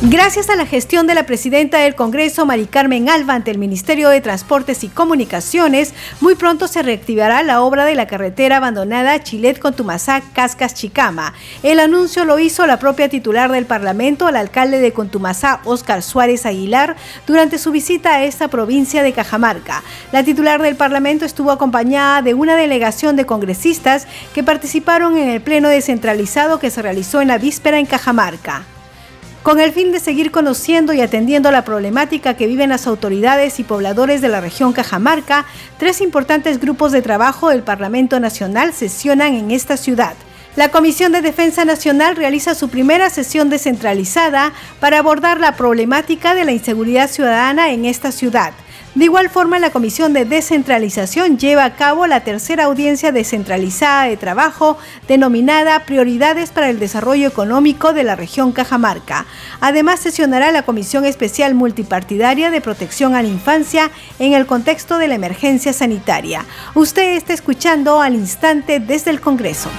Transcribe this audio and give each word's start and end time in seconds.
Gracias 0.00 0.48
a 0.48 0.54
la 0.54 0.64
gestión 0.64 1.08
de 1.08 1.14
la 1.16 1.26
presidenta 1.26 1.78
del 1.78 1.96
Congreso, 1.96 2.46
Mari 2.46 2.66
Carmen 2.66 3.08
Alba, 3.08 3.34
ante 3.34 3.50
el 3.50 3.58
Ministerio 3.58 4.10
de 4.10 4.20
Transportes 4.20 4.84
y 4.84 4.88
Comunicaciones, 4.88 5.92
muy 6.20 6.36
pronto 6.36 6.68
se 6.68 6.84
reactivará 6.84 7.42
la 7.42 7.62
obra 7.62 7.84
de 7.84 7.96
la 7.96 8.06
carretera 8.06 8.58
abandonada 8.58 9.18
Chilet-Contumazá, 9.18 10.22
Cascas-Chicama. 10.34 11.34
El 11.64 11.80
anuncio 11.80 12.24
lo 12.24 12.38
hizo 12.38 12.64
la 12.68 12.78
propia 12.78 13.08
titular 13.08 13.50
del 13.50 13.66
Parlamento, 13.66 14.28
el 14.28 14.36
alcalde 14.36 14.78
de 14.78 14.92
Contumazá, 14.92 15.62
Óscar 15.64 16.04
Suárez 16.04 16.46
Aguilar, 16.46 16.94
durante 17.26 17.58
su 17.58 17.72
visita 17.72 18.14
a 18.14 18.22
esta 18.22 18.46
provincia 18.46 19.02
de 19.02 19.12
Cajamarca. 19.12 19.82
La 20.12 20.22
titular 20.22 20.62
del 20.62 20.76
Parlamento 20.76 21.24
estuvo 21.24 21.50
acompañada 21.50 22.22
de 22.22 22.34
una 22.34 22.54
delegación 22.54 23.16
de 23.16 23.26
congresistas 23.26 24.06
que 24.32 24.44
participaron 24.44 25.18
en 25.18 25.28
el 25.28 25.40
pleno 25.40 25.68
descentralizado 25.68 26.60
que 26.60 26.70
se 26.70 26.82
realizó 26.82 27.20
en 27.20 27.26
la 27.26 27.38
víspera 27.38 27.80
en 27.80 27.86
Cajamarca. 27.86 28.64
Con 29.42 29.60
el 29.60 29.72
fin 29.72 29.92
de 29.92 30.00
seguir 30.00 30.30
conociendo 30.30 30.92
y 30.92 31.00
atendiendo 31.00 31.50
la 31.50 31.64
problemática 31.64 32.34
que 32.34 32.46
viven 32.46 32.70
las 32.70 32.86
autoridades 32.86 33.60
y 33.60 33.64
pobladores 33.64 34.20
de 34.20 34.28
la 34.28 34.40
región 34.40 34.72
Cajamarca, 34.72 35.46
tres 35.78 36.00
importantes 36.00 36.60
grupos 36.60 36.92
de 36.92 37.02
trabajo 37.02 37.48
del 37.48 37.62
Parlamento 37.62 38.20
Nacional 38.20 38.72
sesionan 38.72 39.34
en 39.34 39.50
esta 39.50 39.76
ciudad. 39.76 40.14
La 40.56 40.70
Comisión 40.70 41.12
de 41.12 41.22
Defensa 41.22 41.64
Nacional 41.64 42.16
realiza 42.16 42.54
su 42.56 42.68
primera 42.68 43.10
sesión 43.10 43.48
descentralizada 43.48 44.52
para 44.80 44.98
abordar 44.98 45.38
la 45.38 45.54
problemática 45.54 46.34
de 46.34 46.44
la 46.44 46.52
inseguridad 46.52 47.08
ciudadana 47.08 47.70
en 47.70 47.84
esta 47.84 48.10
ciudad. 48.10 48.52
De 48.98 49.04
igual 49.04 49.30
forma, 49.30 49.60
la 49.60 49.70
Comisión 49.70 50.12
de 50.12 50.24
Descentralización 50.24 51.38
lleva 51.38 51.64
a 51.64 51.76
cabo 51.76 52.08
la 52.08 52.24
tercera 52.24 52.64
audiencia 52.64 53.12
descentralizada 53.12 54.06
de 54.06 54.16
trabajo 54.16 54.76
denominada 55.06 55.84
Prioridades 55.84 56.50
para 56.50 56.68
el 56.68 56.80
Desarrollo 56.80 57.28
Económico 57.28 57.92
de 57.92 58.02
la 58.02 58.16
región 58.16 58.50
Cajamarca. 58.50 59.24
Además, 59.60 60.00
sesionará 60.00 60.50
la 60.50 60.64
Comisión 60.64 61.04
Especial 61.04 61.54
Multipartidaria 61.54 62.50
de 62.50 62.60
Protección 62.60 63.14
a 63.14 63.22
la 63.22 63.28
Infancia 63.28 63.92
en 64.18 64.32
el 64.32 64.46
contexto 64.46 64.98
de 64.98 65.06
la 65.06 65.14
emergencia 65.14 65.72
sanitaria. 65.72 66.44
Usted 66.74 67.14
está 67.14 67.34
escuchando 67.34 68.00
al 68.00 68.16
instante 68.16 68.80
desde 68.80 69.12
el 69.12 69.20
Congreso. 69.20 69.70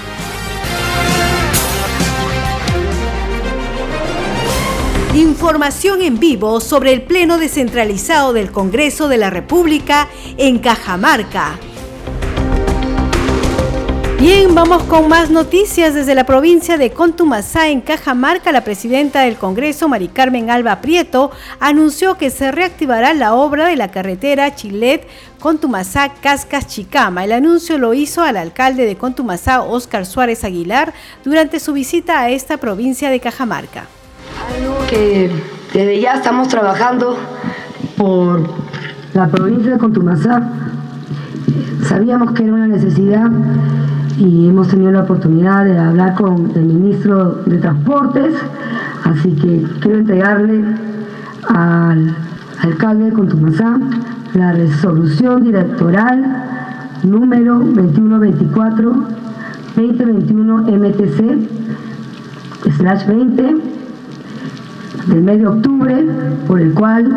Información 5.16 6.04
en 6.04 6.20
vivo 6.20 6.62
sobre 6.62 6.94
el 6.94 7.02
Pleno 7.02 7.40
descentralizado 7.40 8.32
del 8.32 8.52
Congreso 8.52 9.08
de 9.08 9.18
la 9.18 9.32
República 9.32 10.08
en 10.38 10.60
Cajamarca. 10.60 11.58
Bien, 14.20 14.54
vamos 14.54 14.84
con 14.84 15.08
más 15.08 15.32
noticias 15.32 15.96
desde 15.96 16.14
la 16.14 16.26
provincia 16.26 16.78
de 16.78 16.92
Contumazá, 16.92 17.70
en 17.70 17.82
Cajamarca. 17.82 18.52
La 18.52 18.64
presidenta 18.64 19.22
del 19.22 19.38
Congreso, 19.38 19.90
Mari 19.90 20.10
Carmen 20.10 20.52
Alba 20.52 20.80
Prieto, 20.80 21.32
anunció 21.60 22.16
que 22.16 22.30
se 22.30 22.52
reactivará 22.52 23.16
la 23.16 23.34
obra 23.34 23.66
de 23.68 23.78
la 23.78 23.90
carretera 23.90 24.54
Chilet 24.54 25.08
Contumazá 25.40 26.14
Cascas 26.22 26.68
Chicama. 26.68 27.26
El 27.26 27.32
anuncio 27.32 27.80
lo 27.80 27.96
hizo 27.96 28.22
al 28.22 28.38
alcalde 28.38 28.86
de 28.86 28.96
Contumazá, 28.96 29.64
Óscar 29.64 30.06
Suárez 30.06 30.44
Aguilar, 30.44 30.94
durante 31.24 31.60
su 31.60 31.74
visita 31.74 32.20
a 32.20 32.30
esta 32.30 32.58
provincia 32.58 33.10
de 33.10 33.20
Cajamarca 33.20 33.88
que 34.90 35.32
desde 35.74 36.02
ya 36.02 36.14
estamos 36.14 36.48
trabajando 36.48 37.18
por 37.98 38.42
la 39.14 39.28
provincia 39.28 39.74
de 39.74 39.78
Contumazá. 39.78 40.42
Sabíamos 41.84 42.32
que 42.34 42.44
era 42.44 42.54
una 42.54 42.68
necesidad 42.68 43.30
y 44.18 44.48
hemos 44.48 44.68
tenido 44.68 44.92
la 44.92 45.02
oportunidad 45.04 45.66
de 45.66 45.78
hablar 45.78 46.16
con 46.16 46.52
el 46.56 46.66
ministro 46.66 47.44
de 47.46 47.58
Transportes, 47.58 48.34
así 49.04 49.32
que 49.34 49.66
quiero 49.80 50.00
entregarle 50.00 50.64
al 51.48 52.16
alcalde 52.62 53.06
de 53.06 53.14
Contumazá 53.14 53.78
la 54.34 54.52
resolución 54.54 55.44
directoral 55.44 56.46
número 57.04 57.60
2124 57.60 58.94
2021 59.76 60.58
MTC 60.58 61.50
slash 62.78 63.06
20 63.08 63.79
del 65.08 65.22
mes 65.22 65.40
de 65.40 65.48
octubre, 65.48 66.08
por 66.48 66.60
el 66.60 66.74
cual 66.74 67.10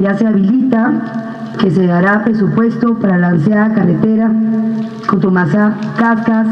ya 0.00 0.16
se 0.16 0.26
habilita 0.26 0.92
que 1.58 1.70
se 1.70 1.86
dará 1.86 2.24
presupuesto 2.24 2.94
para 2.98 3.18
la 3.18 3.28
ansiada 3.28 3.74
carretera 3.74 4.32
Cotomazá, 5.06 5.74
Cascas. 5.98 6.46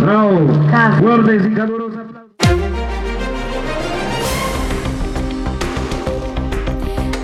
Bravo. 0.00 0.46
Cascas. 0.70 1.46
y 1.46 2.05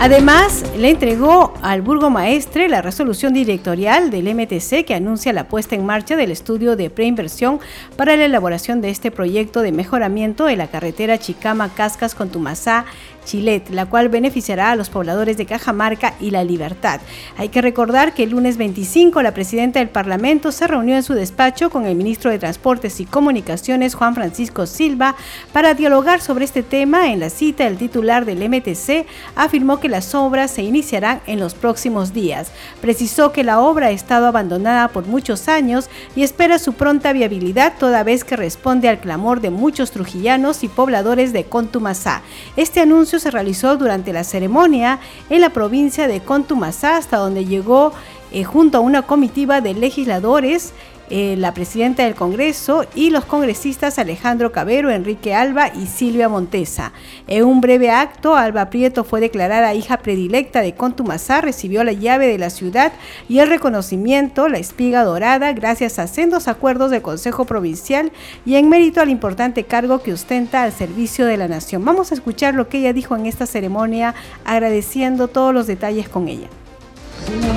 Además, 0.04 0.64
le 0.76 0.90
entregó 0.90 1.54
al 1.62 1.80
burgomaestre 1.80 2.68
la 2.68 2.82
resolución 2.82 3.34
directorial 3.34 4.10
del 4.10 4.34
MTC 4.34 4.84
que 4.84 4.96
anuncia 4.96 5.32
la 5.32 5.46
puesta 5.46 5.76
en 5.76 5.86
marcha 5.86 6.16
del 6.16 6.32
estudio 6.32 6.74
de 6.74 6.90
preinversión 6.90 7.60
para 7.94 8.16
la 8.16 8.24
elaboración 8.24 8.80
de 8.80 8.90
este 8.90 9.12
proyecto 9.12 9.62
de 9.62 9.70
mejoramiento 9.70 10.46
de 10.46 10.56
la 10.56 10.66
carretera 10.66 11.20
Chicama-Cascas 11.20 12.16
con 12.16 12.30
Tumasá 12.30 12.84
Chilet, 13.24 13.70
la 13.70 13.86
cual 13.86 14.08
beneficiará 14.08 14.70
a 14.70 14.76
los 14.76 14.90
pobladores 14.90 15.36
de 15.36 15.46
Cajamarca 15.46 16.14
y 16.20 16.30
La 16.30 16.44
Libertad. 16.44 17.00
Hay 17.36 17.48
que 17.48 17.62
recordar 17.62 18.14
que 18.14 18.24
el 18.24 18.30
lunes 18.30 18.56
25 18.56 19.22
la 19.22 19.34
presidenta 19.34 19.78
del 19.78 19.88
Parlamento 19.88 20.52
se 20.52 20.66
reunió 20.66 20.96
en 20.96 21.02
su 21.02 21.14
despacho 21.14 21.70
con 21.70 21.86
el 21.86 21.94
ministro 21.94 22.30
de 22.30 22.38
Transportes 22.38 23.00
y 23.00 23.04
Comunicaciones, 23.04 23.94
Juan 23.94 24.14
Francisco 24.14 24.66
Silva, 24.66 25.14
para 25.52 25.74
dialogar 25.74 26.20
sobre 26.20 26.44
este 26.44 26.62
tema. 26.62 27.12
En 27.12 27.20
la 27.20 27.30
cita, 27.30 27.66
el 27.66 27.76
titular 27.76 28.24
del 28.24 28.48
MTC 28.48 29.06
afirmó 29.36 29.80
que 29.80 29.88
las 29.88 30.14
obras 30.14 30.50
se 30.50 30.62
iniciarán 30.62 31.20
en 31.26 31.40
los 31.40 31.54
próximos 31.54 32.12
días. 32.12 32.52
Precisó 32.80 33.32
que 33.32 33.44
la 33.44 33.60
obra 33.60 33.86
ha 33.88 33.90
estado 33.90 34.26
abandonada 34.26 34.88
por 34.88 35.06
muchos 35.06 35.48
años 35.48 35.88
y 36.16 36.22
espera 36.22 36.58
su 36.58 36.74
pronta 36.74 37.12
viabilidad 37.12 37.74
toda 37.78 38.02
vez 38.02 38.24
que 38.24 38.36
responde 38.36 38.88
al 38.88 39.00
clamor 39.00 39.40
de 39.40 39.50
muchos 39.50 39.90
trujillanos 39.90 40.64
y 40.64 40.68
pobladores 40.68 41.32
de 41.32 41.44
Contumazá. 41.44 42.22
Este 42.56 42.80
anuncio 42.80 43.11
se 43.18 43.30
realizó 43.30 43.76
durante 43.76 44.12
la 44.12 44.24
ceremonia 44.24 44.98
en 45.30 45.40
la 45.40 45.50
provincia 45.50 46.06
de 46.06 46.20
Contumazá, 46.20 46.96
hasta 46.96 47.16
donde 47.16 47.44
llegó 47.44 47.92
eh, 48.30 48.44
junto 48.44 48.78
a 48.78 48.80
una 48.80 49.02
comitiva 49.02 49.60
de 49.60 49.74
legisladores 49.74 50.72
eh, 51.14 51.36
la 51.36 51.52
presidenta 51.52 52.04
del 52.04 52.14
Congreso 52.14 52.86
y 52.94 53.10
los 53.10 53.26
congresistas 53.26 53.98
Alejandro 53.98 54.50
Cabero, 54.50 54.90
Enrique 54.90 55.34
Alba 55.34 55.68
y 55.68 55.86
Silvia 55.86 56.30
Montesa. 56.30 56.94
En 57.26 57.44
un 57.44 57.60
breve 57.60 57.90
acto, 57.90 58.34
Alba 58.34 58.70
Prieto 58.70 59.04
fue 59.04 59.20
declarada 59.20 59.74
hija 59.74 59.98
predilecta 59.98 60.62
de 60.62 60.74
Contumazá, 60.74 61.42
recibió 61.42 61.84
la 61.84 61.92
llave 61.92 62.28
de 62.28 62.38
la 62.38 62.48
ciudad 62.48 62.94
y 63.28 63.40
el 63.40 63.50
reconocimiento, 63.50 64.48
la 64.48 64.56
espiga 64.56 65.04
dorada, 65.04 65.52
gracias 65.52 65.98
a 65.98 66.06
sendos 66.06 66.48
acuerdos 66.48 66.90
del 66.90 67.02
Consejo 67.02 67.44
Provincial 67.44 68.10
y 68.46 68.54
en 68.54 68.70
mérito 68.70 69.02
al 69.02 69.10
importante 69.10 69.64
cargo 69.64 70.02
que 70.02 70.14
ostenta 70.14 70.62
al 70.62 70.72
servicio 70.72 71.26
de 71.26 71.36
la 71.36 71.46
nación. 71.46 71.84
Vamos 71.84 72.10
a 72.10 72.14
escuchar 72.14 72.54
lo 72.54 72.70
que 72.70 72.78
ella 72.78 72.94
dijo 72.94 73.16
en 73.16 73.26
esta 73.26 73.44
ceremonia, 73.44 74.14
agradeciendo 74.46 75.28
todos 75.28 75.52
los 75.52 75.66
detalles 75.66 76.08
con 76.08 76.28
ella 76.28 76.48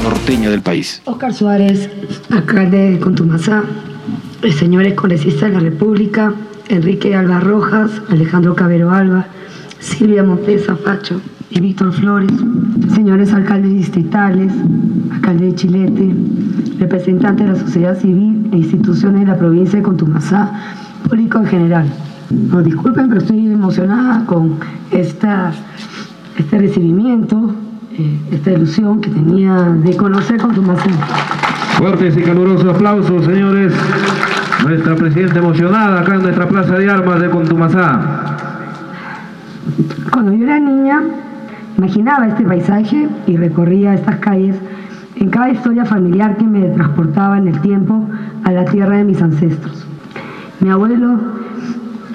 norteño 0.03 0.51
del 0.51 0.61
país. 0.61 1.01
Oscar 1.05 1.33
Suárez, 1.33 1.89
alcalde 2.29 2.91
de 2.91 2.99
Contumazá, 2.99 3.63
señores 4.57 4.93
congresistas 4.93 5.49
de 5.49 5.55
la 5.55 5.59
República, 5.59 6.33
Enrique 6.69 7.15
Alba 7.15 7.39
Rojas, 7.39 7.91
Alejandro 8.09 8.55
Cabero 8.55 8.91
Alba, 8.91 9.27
Silvia 9.79 10.23
Montesa 10.23 10.75
Facho 10.75 11.21
y 11.49 11.59
Víctor 11.59 11.93
Flores, 11.93 12.31
señores 12.93 13.33
alcaldes 13.33 13.73
distritales, 13.73 14.51
alcalde 15.11 15.45
de 15.45 15.55
Chilete, 15.55 16.15
representantes 16.79 17.47
de 17.47 17.53
la 17.53 17.59
sociedad 17.59 17.99
civil 17.99 18.49
e 18.51 18.57
instituciones 18.57 19.21
de 19.21 19.27
la 19.27 19.37
provincia 19.37 19.77
de 19.77 19.83
Contumazá, 19.83 20.51
público 21.07 21.39
en 21.39 21.45
general. 21.45 21.85
No 22.29 22.61
disculpen, 22.63 23.09
pero 23.09 23.21
estoy 23.21 23.47
emocionada 23.47 24.25
con 24.25 24.59
esta, 24.91 25.53
este 26.37 26.57
recibimiento 26.57 27.53
eh, 27.97 28.19
esta 28.31 28.51
ilusión 28.51 29.01
que 29.01 29.09
tenía 29.09 29.55
de 29.55 29.95
conocer 29.97 30.39
con. 30.39 30.55
Fuertes 31.77 32.17
y 32.17 32.21
calurosos 32.21 32.73
aplausos, 32.75 33.25
señores. 33.25 33.73
Nuestra 34.65 34.95
presidenta 34.95 35.39
emocionada 35.39 36.01
acá 36.01 36.15
en 36.15 36.23
nuestra 36.23 36.47
plaza 36.47 36.75
de 36.77 36.89
armas 36.89 37.21
de 37.21 37.29
Contumazá. 37.29 38.37
Cuando 40.11 40.31
yo 40.31 40.45
era 40.45 40.59
niña, 40.59 41.01
Imaginaba 41.77 42.27
este 42.27 42.45
paisaje 42.45 43.09
y 43.27 43.35
recorría 43.35 43.95
estas 43.95 44.17
calles 44.17 44.55
en 45.17 45.29
cada 45.29 45.49
historia 45.49 45.83
familiar 45.83 46.37
que 46.37 46.45
me 46.45 46.69
transportaba 46.69 47.37
en 47.37 47.49
el 47.49 47.59
tiempo 47.59 48.07
a 48.45 48.51
la 48.51 48.63
tierra 48.63 48.97
de 48.97 49.03
mis 49.03 49.21
ancestros. 49.21 49.85
Mi 50.61 50.69
abuelo, 50.69 51.19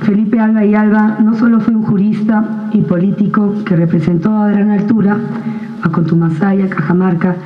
Felipe 0.00 0.41
Alba 0.41 0.65
y 0.65 0.75
Alba, 0.75 1.19
no 1.23 1.35
solo 1.35 1.61
fue 1.61 1.75
un 1.75 1.83
jurista 1.83 2.71
y 2.73 2.81
político 2.81 3.55
que 3.67 3.76
representó 3.76 4.35
a 4.35 4.50
gran 4.50 4.71
altura 4.71 5.19
a 5.82 5.91
Contumasaya, 5.91 6.69
Cajamarca, 6.69 7.37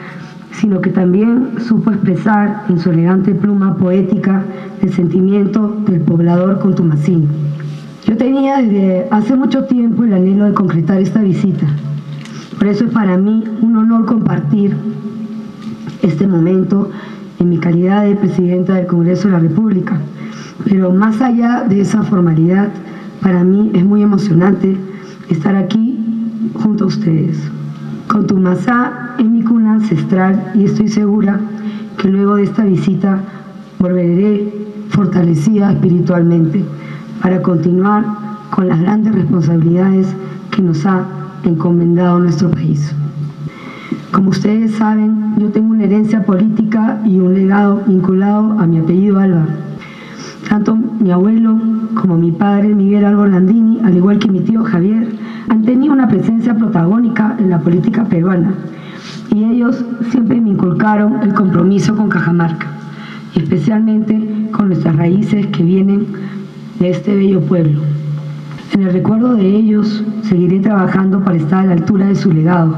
sino 0.52 0.80
que 0.80 0.90
también 0.90 1.54
supo 1.58 1.90
expresar 1.90 2.64
en 2.68 2.78
su 2.78 2.90
elegante 2.90 3.34
pluma 3.34 3.76
poética 3.76 4.42
el 4.80 4.92
sentimiento 4.92 5.82
del 5.86 6.00
poblador 6.00 6.60
contumasino. 6.60 7.26
Yo 8.06 8.16
tenía 8.16 8.58
desde 8.58 9.08
hace 9.10 9.34
mucho 9.34 9.64
tiempo 9.64 10.04
el 10.04 10.12
anhelo 10.12 10.44
de 10.44 10.54
concretar 10.54 10.98
esta 11.00 11.20
visita. 11.20 11.66
Por 12.58 12.68
eso 12.68 12.84
es 12.84 12.90
para 12.92 13.16
mí 13.16 13.44
un 13.62 13.76
honor 13.76 14.04
compartir 14.06 14.76
este 16.02 16.26
momento 16.26 16.90
en 17.40 17.48
mi 17.48 17.58
calidad 17.58 18.04
de 18.04 18.14
presidenta 18.14 18.74
del 18.74 18.86
Congreso 18.86 19.28
de 19.28 19.32
la 19.32 19.40
República. 19.40 19.98
Pero 20.64 20.92
más 20.92 21.20
allá 21.20 21.64
de 21.68 21.80
esa 21.80 22.02
formalidad, 22.02 22.68
para 23.22 23.42
mí 23.42 23.70
es 23.74 23.84
muy 23.84 24.02
emocionante 24.02 24.76
estar 25.30 25.56
aquí 25.56 25.98
junto 26.54 26.84
a 26.84 26.86
ustedes. 26.88 27.53
Contumazá 28.08 29.14
es 29.18 29.24
mi 29.24 29.42
cuna 29.42 29.74
ancestral 29.74 30.52
y 30.54 30.64
estoy 30.64 30.88
segura 30.88 31.40
que 31.96 32.08
luego 32.08 32.36
de 32.36 32.44
esta 32.44 32.64
visita 32.64 33.18
volveré 33.78 34.52
fortalecida 34.90 35.72
espiritualmente 35.72 36.64
para 37.22 37.40
continuar 37.40 38.04
con 38.50 38.68
las 38.68 38.80
grandes 38.80 39.14
responsabilidades 39.14 40.06
que 40.50 40.62
nos 40.62 40.84
ha 40.84 41.06
encomendado 41.44 42.18
nuestro 42.18 42.50
país. 42.50 42.94
Como 44.12 44.30
ustedes 44.30 44.72
saben, 44.72 45.34
yo 45.38 45.48
tengo 45.48 45.72
una 45.72 45.84
herencia 45.84 46.24
política 46.24 47.00
y 47.04 47.18
un 47.18 47.34
legado 47.34 47.82
vinculado 47.86 48.58
a 48.60 48.66
mi 48.66 48.78
apellido 48.78 49.18
Alba. 49.18 49.46
Tanto 50.48 50.76
mi 50.76 51.10
abuelo 51.10 51.58
como 52.00 52.16
mi 52.16 52.30
padre 52.30 52.74
Miguel 52.74 53.06
Alba 53.06 53.26
Landini, 53.26 53.80
al 53.82 53.96
igual 53.96 54.18
que 54.18 54.30
mi 54.30 54.40
tío 54.40 54.62
Javier, 54.62 55.08
han 55.48 55.62
tenido 55.62 55.92
una 55.92 56.08
presencia 56.08 56.54
protagónica 56.54 57.36
en 57.38 57.50
la 57.50 57.58
política 57.58 58.04
peruana 58.04 58.54
y 59.34 59.44
ellos 59.44 59.84
siempre 60.10 60.40
me 60.40 60.50
inculcaron 60.50 61.22
el 61.22 61.34
compromiso 61.34 61.96
con 61.96 62.08
Cajamarca, 62.08 62.68
especialmente 63.34 64.48
con 64.52 64.68
nuestras 64.68 64.96
raíces 64.96 65.46
que 65.48 65.62
vienen 65.62 66.06
de 66.78 66.90
este 66.90 67.14
bello 67.14 67.40
pueblo. 67.40 67.80
En 68.72 68.82
el 68.82 68.92
recuerdo 68.92 69.34
de 69.34 69.46
ellos 69.46 70.04
seguiré 70.22 70.60
trabajando 70.60 71.22
para 71.22 71.36
estar 71.36 71.60
a 71.60 71.66
la 71.66 71.72
altura 71.72 72.06
de 72.06 72.14
su 72.14 72.32
legado 72.32 72.76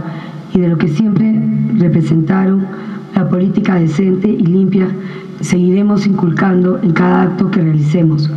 y 0.54 0.60
de 0.60 0.68
lo 0.68 0.78
que 0.78 0.88
siempre 0.88 1.40
representaron 1.78 2.66
la 3.14 3.28
política 3.28 3.76
decente 3.76 4.28
y 4.28 4.44
limpia, 4.46 4.88
seguiremos 5.40 6.06
inculcando 6.06 6.78
en 6.82 6.92
cada 6.92 7.22
acto 7.22 7.50
que 7.50 7.62
realicemos 7.62 8.30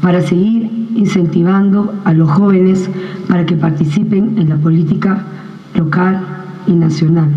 para 0.00 0.20
seguir 0.20 0.70
incentivando 0.94 1.92
a 2.04 2.12
los 2.12 2.30
jóvenes 2.30 2.88
para 3.28 3.44
que 3.44 3.56
participen 3.56 4.38
en 4.38 4.48
la 4.48 4.56
política 4.56 5.22
local 5.74 6.20
y 6.66 6.72
nacional. 6.72 7.28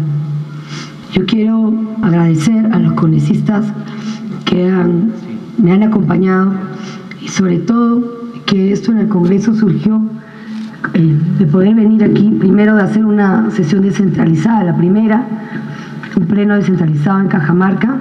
Yo 1.13 1.25
quiero 1.25 1.73
agradecer 2.01 2.67
a 2.71 2.79
los 2.79 2.93
congresistas 2.93 3.65
que 4.45 4.71
me 5.57 5.71
han 5.71 5.83
acompañado 5.83 6.53
y 7.21 7.27
sobre 7.27 7.59
todo 7.59 8.19
que 8.45 8.71
esto 8.71 8.91
en 8.91 8.99
el 8.99 9.07
Congreso 9.07 9.53
surgió 9.53 10.01
eh, 10.93 11.19
de 11.37 11.45
poder 11.45 11.75
venir 11.75 12.03
aquí, 12.03 12.29
primero 12.39 12.75
de 12.75 12.83
hacer 12.83 13.05
una 13.05 13.51
sesión 13.51 13.81
descentralizada, 13.81 14.63
la 14.63 14.77
primera, 14.77 15.23
un 16.15 16.25
pleno 16.25 16.55
descentralizado 16.55 17.19
en 17.21 17.27
Cajamarca, 17.27 17.97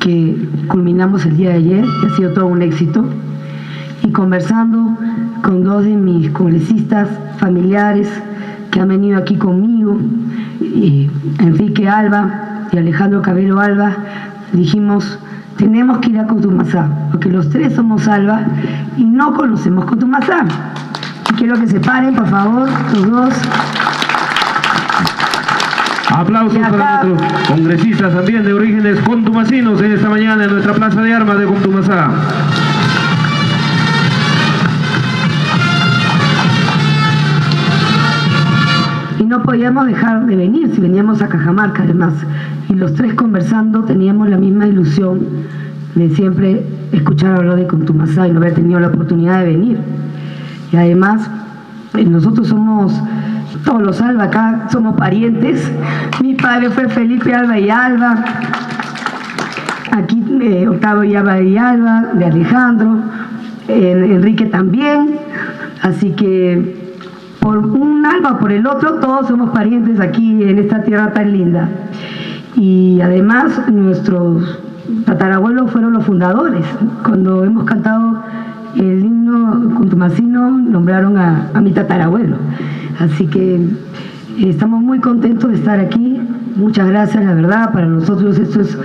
que 0.00 0.48
culminamos 0.68 1.24
el 1.26 1.36
día 1.36 1.50
de 1.50 1.56
ayer, 1.56 1.84
y 1.84 2.06
ha 2.06 2.16
sido 2.16 2.32
todo 2.32 2.46
un 2.46 2.62
éxito 2.62 3.04
y 4.02 4.10
conversando 4.10 4.96
con 5.42 5.64
dos 5.64 5.84
de 5.84 5.96
mis 5.96 6.30
congresistas 6.30 7.08
familiares 7.38 8.08
que 8.70 8.80
han 8.80 8.88
venido 8.88 9.18
aquí 9.18 9.36
conmigo, 9.36 9.98
Enrique 11.38 11.88
Alba 11.88 12.68
y 12.72 12.78
Alejandro 12.78 13.22
Cabello 13.22 13.58
Alba, 13.58 13.96
dijimos, 14.52 15.18
tenemos 15.56 15.98
que 15.98 16.10
ir 16.10 16.18
a 16.18 16.26
Cotumazá, 16.26 16.88
porque 17.10 17.30
los 17.30 17.48
tres 17.50 17.74
somos 17.74 18.06
Alba 18.08 18.42
y 18.96 19.04
no 19.04 19.34
conocemos 19.34 19.84
Cotumazá. 19.84 20.44
Y 21.30 21.34
quiero 21.34 21.58
que 21.58 21.66
se 21.66 21.80
paren, 21.80 22.14
por 22.14 22.28
favor, 22.28 22.68
los 22.94 23.10
dos. 23.10 23.34
Aplausos 26.10 26.58
para 26.58 27.04
nuestros 27.04 27.48
congresistas 27.48 28.12
también 28.12 28.44
de 28.44 28.52
orígenes 28.52 28.98
contumacinos 29.00 29.80
en 29.80 29.92
esta 29.92 30.08
mañana 30.08 30.44
en 30.44 30.50
nuestra 30.50 30.74
plaza 30.74 31.00
de 31.02 31.14
armas 31.14 31.38
de 31.38 31.46
Contumazá. 31.46 32.10
No 39.30 39.44
podíamos 39.44 39.86
dejar 39.86 40.26
de 40.26 40.34
venir 40.34 40.74
si 40.74 40.80
veníamos 40.80 41.22
a 41.22 41.28
Cajamarca 41.28 41.84
además. 41.84 42.14
Y 42.68 42.74
los 42.74 42.94
tres 42.94 43.14
conversando 43.14 43.84
teníamos 43.84 44.28
la 44.28 44.36
misma 44.36 44.66
ilusión 44.66 45.20
de 45.94 46.10
siempre 46.10 46.66
escuchar 46.90 47.36
hablar 47.36 47.54
de 47.54 47.68
Contumasá 47.68 48.26
y 48.26 48.32
no 48.32 48.40
haber 48.40 48.54
tenido 48.54 48.80
la 48.80 48.88
oportunidad 48.88 49.38
de 49.38 49.52
venir. 49.52 49.78
Y 50.72 50.76
además, 50.76 51.30
eh, 51.94 52.04
nosotros 52.04 52.48
somos, 52.48 52.92
todos 53.64 53.82
los 53.82 54.00
Alba 54.00 54.24
acá, 54.24 54.66
somos 54.72 54.96
parientes. 54.96 55.70
Mi 56.20 56.34
padre 56.34 56.68
fue 56.70 56.88
Felipe 56.88 57.32
Alba 57.32 57.56
y 57.56 57.70
Alba. 57.70 58.24
Aquí 59.92 60.24
eh, 60.40 60.66
Octavio 60.66 61.20
Alba 61.20 61.40
y 61.40 61.56
Alba, 61.56 62.08
de 62.14 62.24
Alejandro. 62.24 62.98
Enrique 63.68 64.46
también. 64.46 65.20
Así 65.82 66.10
que 66.10 66.79
por 67.40 67.58
un 67.58 68.04
alma 68.04 68.38
por 68.38 68.52
el 68.52 68.66
otro, 68.66 68.94
todos 68.94 69.26
somos 69.26 69.50
parientes 69.50 69.98
aquí 69.98 70.42
en 70.42 70.58
esta 70.58 70.82
tierra 70.82 71.12
tan 71.12 71.32
linda. 71.32 71.68
Y 72.56 73.00
además 73.00 73.68
nuestros 73.72 74.58
tatarabuelos 75.06 75.70
fueron 75.70 75.94
los 75.94 76.04
fundadores. 76.04 76.64
Cuando 77.02 77.44
hemos 77.44 77.64
cantado 77.64 78.22
el 78.76 79.04
himno 79.04 79.74
contumasino, 79.74 80.50
nombraron 80.50 81.16
a, 81.16 81.50
mi 81.62 81.72
tatarabuelo. 81.72 82.36
Así 82.98 83.26
que 83.26 83.54
eh, 83.54 83.68
estamos 84.38 84.82
muy 84.82 84.98
contentos 85.00 85.50
de 85.50 85.56
estar 85.56 85.80
aquí. 85.80 86.20
Muchas 86.56 86.88
gracias, 86.88 87.24
la 87.24 87.34
verdad. 87.34 87.72
Para 87.72 87.86
nosotros 87.86 88.38
esto 88.38 88.60
es, 88.60 88.76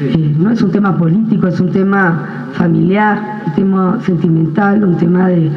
eh, 0.00 0.34
no 0.38 0.50
es 0.50 0.62
un 0.62 0.70
tema 0.70 0.96
político, 0.96 1.46
es 1.46 1.60
un 1.60 1.70
tema 1.70 2.46
familiar, 2.52 3.42
un 3.46 3.54
tema 3.54 3.98
sentimental, 4.06 4.82
un 4.82 4.96
tema 4.96 5.28
de 5.28 5.50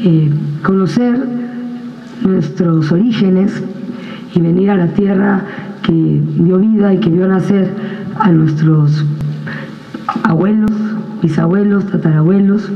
eh, 0.00 0.32
conocer 0.64 1.41
nuestros 2.24 2.90
orígenes 2.92 3.62
y 4.34 4.40
venir 4.40 4.70
a 4.70 4.76
la 4.76 4.88
tierra 4.88 5.42
que 5.82 5.92
dio 5.92 6.58
vida 6.58 6.94
y 6.94 6.98
que 6.98 7.10
vio 7.10 7.26
nacer 7.26 7.70
a 8.18 8.30
nuestros 8.30 9.04
abuelos, 10.22 10.70
bisabuelos, 11.22 11.86
tatarabuelos. 11.86 12.70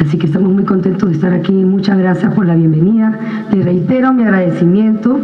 Así 0.00 0.18
que 0.18 0.26
estamos 0.26 0.52
muy 0.52 0.64
contentos 0.64 1.08
de 1.08 1.14
estar 1.14 1.32
aquí. 1.32 1.52
Muchas 1.52 1.98
gracias 1.98 2.32
por 2.34 2.46
la 2.46 2.54
bienvenida. 2.54 3.18
Les 3.52 3.64
reitero 3.64 4.12
mi 4.12 4.22
agradecimiento. 4.22 5.20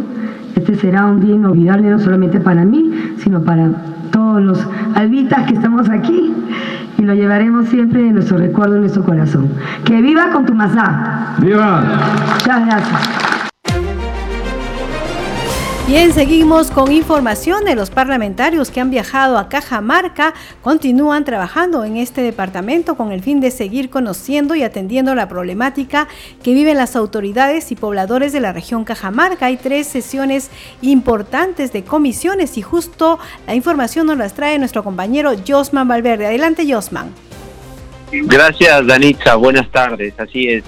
Este 0.55 0.75
será 0.75 1.05
un 1.05 1.19
día 1.19 1.35
inolvidable 1.35 1.89
no 1.89 1.99
solamente 1.99 2.39
para 2.39 2.65
mí, 2.65 2.91
sino 3.17 3.41
para 3.41 3.69
todos 4.11 4.41
los 4.41 4.67
albitas 4.95 5.47
que 5.47 5.53
estamos 5.53 5.89
aquí 5.89 6.33
y 6.97 7.01
lo 7.03 7.13
llevaremos 7.13 7.69
siempre 7.69 8.07
en 8.07 8.15
nuestro 8.15 8.37
recuerdo, 8.37 8.75
en 8.75 8.81
nuestro 8.81 9.03
corazón. 9.03 9.47
¡Que 9.85 10.01
viva 10.01 10.31
con 10.31 10.45
tu 10.45 10.53
masá! 10.53 11.35
¡Viva! 11.39 11.81
Muchas 12.35 12.65
gracias. 12.65 13.18
Bien, 15.89 16.13
seguimos 16.13 16.69
con 16.69 16.91
información 16.91 17.65
de 17.65 17.73
los 17.73 17.89
parlamentarios 17.89 18.69
que 18.69 18.79
han 18.79 18.91
viajado 18.91 19.39
a 19.39 19.49
Cajamarca. 19.49 20.35
Continúan 20.61 21.25
trabajando 21.25 21.83
en 21.83 21.97
este 21.97 22.21
departamento 22.21 22.95
con 22.95 23.11
el 23.11 23.23
fin 23.23 23.39
de 23.39 23.49
seguir 23.49 23.89
conociendo 23.89 24.53
y 24.53 24.61
atendiendo 24.61 25.15
la 25.15 25.27
problemática 25.27 26.07
que 26.43 26.53
viven 26.53 26.77
las 26.77 26.95
autoridades 26.95 27.71
y 27.71 27.75
pobladores 27.75 28.31
de 28.33 28.39
la 28.39 28.53
región 28.53 28.83
Cajamarca. 28.83 29.47
Hay 29.47 29.57
tres 29.57 29.87
sesiones 29.87 30.51
importantes 30.83 31.73
de 31.73 31.83
comisiones 31.83 32.59
y 32.59 32.61
justo 32.61 33.17
la 33.47 33.55
información 33.55 34.05
nos 34.05 34.19
las 34.19 34.35
trae 34.35 34.59
nuestro 34.59 34.83
compañero 34.83 35.31
Josman 35.47 35.87
Valverde. 35.87 36.27
Adelante, 36.27 36.71
Josman. 36.71 37.09
Gracias, 38.11 38.85
Danitza. 38.85 39.37
Buenas 39.37 39.71
tardes. 39.71 40.13
Así 40.19 40.49
es 40.49 40.63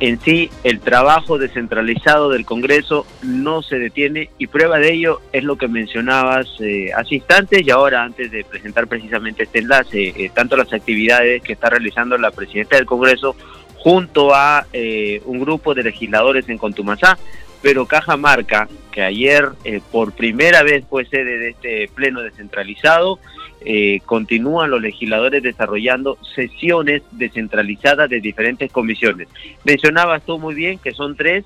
en 0.00 0.20
sí 0.20 0.50
el 0.64 0.80
trabajo 0.80 1.38
descentralizado 1.38 2.30
del 2.30 2.44
Congreso 2.44 3.06
no 3.22 3.62
se 3.62 3.78
detiene 3.78 4.30
y 4.38 4.48
prueba 4.48 4.78
de 4.78 4.92
ello 4.92 5.20
es 5.32 5.44
lo 5.44 5.56
que 5.56 5.68
mencionabas 5.68 6.48
eh, 6.60 6.90
hace 6.96 7.16
instantes 7.16 7.66
y 7.66 7.70
ahora 7.70 8.02
antes 8.02 8.30
de 8.30 8.44
presentar 8.44 8.86
precisamente 8.86 9.44
este 9.44 9.60
enlace, 9.60 10.08
eh, 10.08 10.30
tanto 10.34 10.56
las 10.56 10.72
actividades 10.72 11.42
que 11.42 11.52
está 11.52 11.70
realizando 11.70 12.18
la 12.18 12.30
presidenta 12.30 12.76
del 12.76 12.86
Congreso 12.86 13.36
junto 13.76 14.34
a 14.34 14.66
eh, 14.72 15.20
un 15.26 15.40
grupo 15.40 15.74
de 15.74 15.84
legisladores 15.84 16.48
en 16.48 16.58
Contumazá 16.58 17.18
pero 17.64 17.86
Cajamarca, 17.86 18.68
que 18.92 19.00
ayer 19.00 19.48
eh, 19.64 19.80
por 19.90 20.12
primera 20.12 20.62
vez 20.62 20.84
fue 20.86 21.06
sede 21.06 21.38
de 21.38 21.48
este 21.48 21.88
pleno 21.94 22.20
descentralizado, 22.20 23.18
eh, 23.66 24.00
continúan 24.04 24.70
los 24.70 24.82
legisladores 24.82 25.42
desarrollando 25.42 26.18
sesiones 26.34 27.02
descentralizadas 27.12 28.10
de 28.10 28.20
diferentes 28.20 28.70
comisiones. 28.70 29.28
Mencionabas 29.64 30.22
tú 30.24 30.38
muy 30.38 30.54
bien 30.54 30.78
que 30.78 30.92
son 30.92 31.16
tres 31.16 31.44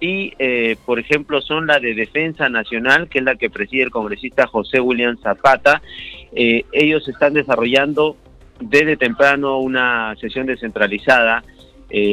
y, 0.00 0.32
eh, 0.38 0.76
por 0.86 0.98
ejemplo, 0.98 1.42
son 1.42 1.66
la 1.66 1.78
de 1.78 1.94
Defensa 1.94 2.48
Nacional, 2.48 3.08
que 3.08 3.18
es 3.18 3.24
la 3.24 3.36
que 3.36 3.50
preside 3.50 3.82
el 3.82 3.90
congresista 3.90 4.46
José 4.46 4.80
William 4.80 5.18
Zapata. 5.18 5.82
Eh, 6.32 6.64
ellos 6.72 7.06
están 7.08 7.34
desarrollando 7.34 8.16
desde 8.60 8.96
temprano 8.96 9.58
una 9.58 10.16
sesión 10.16 10.46
descentralizada 10.46 11.44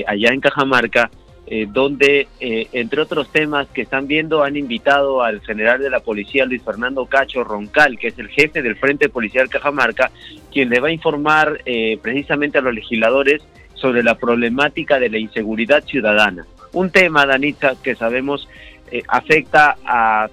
allá 0.08 0.34
en 0.34 0.42
Cajamarca 0.42 1.12
eh, 1.50 1.66
donde, 1.70 2.28
eh, 2.42 2.68
entre 2.74 3.02
otros 3.02 3.32
temas 3.32 3.68
que 3.70 3.82
están 3.82 4.06
viendo, 4.06 4.44
han 4.44 4.58
invitado 4.58 5.24
al 5.24 5.40
general 5.40 5.80
de 5.80 5.90
la 5.90 6.02
policía, 6.02 6.46
Luis 6.46 6.62
Fernando 6.62 7.06
Cacho 7.06 7.46
Roncal, 7.46 7.98
que 7.98 8.08
es 8.08 8.20
el 8.20 8.28
jefe 8.28 8.62
del 8.62 8.76
Frente 8.76 9.08
Policial 9.08 9.48
Cajamarca, 9.48 10.12
quien 10.52 10.70
le 10.70 10.82
va 10.82 10.90
a 10.90 10.92
informar 10.92 11.62
eh, 11.66 11.98
precisamente 12.02 12.58
a 12.58 12.62
los 12.62 12.74
legisladores 12.74 13.42
sobre 13.76 14.04
la 14.04 14.16
problemática 14.16 15.00
de 15.00 15.10
la 15.10 15.20
inseguridad 15.20 15.86
ciudadana. 15.86 16.46
Un 16.74 16.92
tema, 16.92 17.26
Danita, 17.26 17.76
que 17.82 17.96
sabemos 17.96 18.50
afecta 19.10 19.76
a 19.86 20.30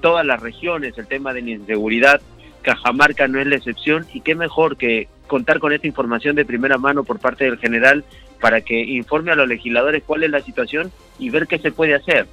todas 0.00 0.24
las 0.24 0.40
regiones, 0.40 0.96
el 0.98 1.06
tema 1.06 1.32
de 1.32 1.42
la 1.42 1.50
inseguridad. 1.50 2.20
Cajamarca 2.62 3.28
no 3.28 3.40
es 3.40 3.46
la 3.46 3.56
excepción 3.56 4.06
y 4.12 4.20
qué 4.20 4.34
mejor 4.34 4.76
que 4.76 5.08
contar 5.28 5.60
con 5.60 5.72
esta 5.72 5.86
información 5.86 6.34
de 6.34 6.44
primera 6.44 6.78
mano 6.78 7.04
por 7.04 7.20
parte 7.20 7.44
del 7.44 7.58
general 7.58 8.04
para 8.40 8.60
que 8.60 8.80
informe 8.80 9.32
a 9.32 9.36
los 9.36 9.48
legisladores 9.48 10.02
cuál 10.06 10.24
es 10.24 10.30
la 10.30 10.40
situación 10.40 10.92
y 11.18 11.30
ver 11.30 11.46
qué 11.46 11.58
se 11.58 11.72
puede 11.72 11.94
hacer, 11.94 12.26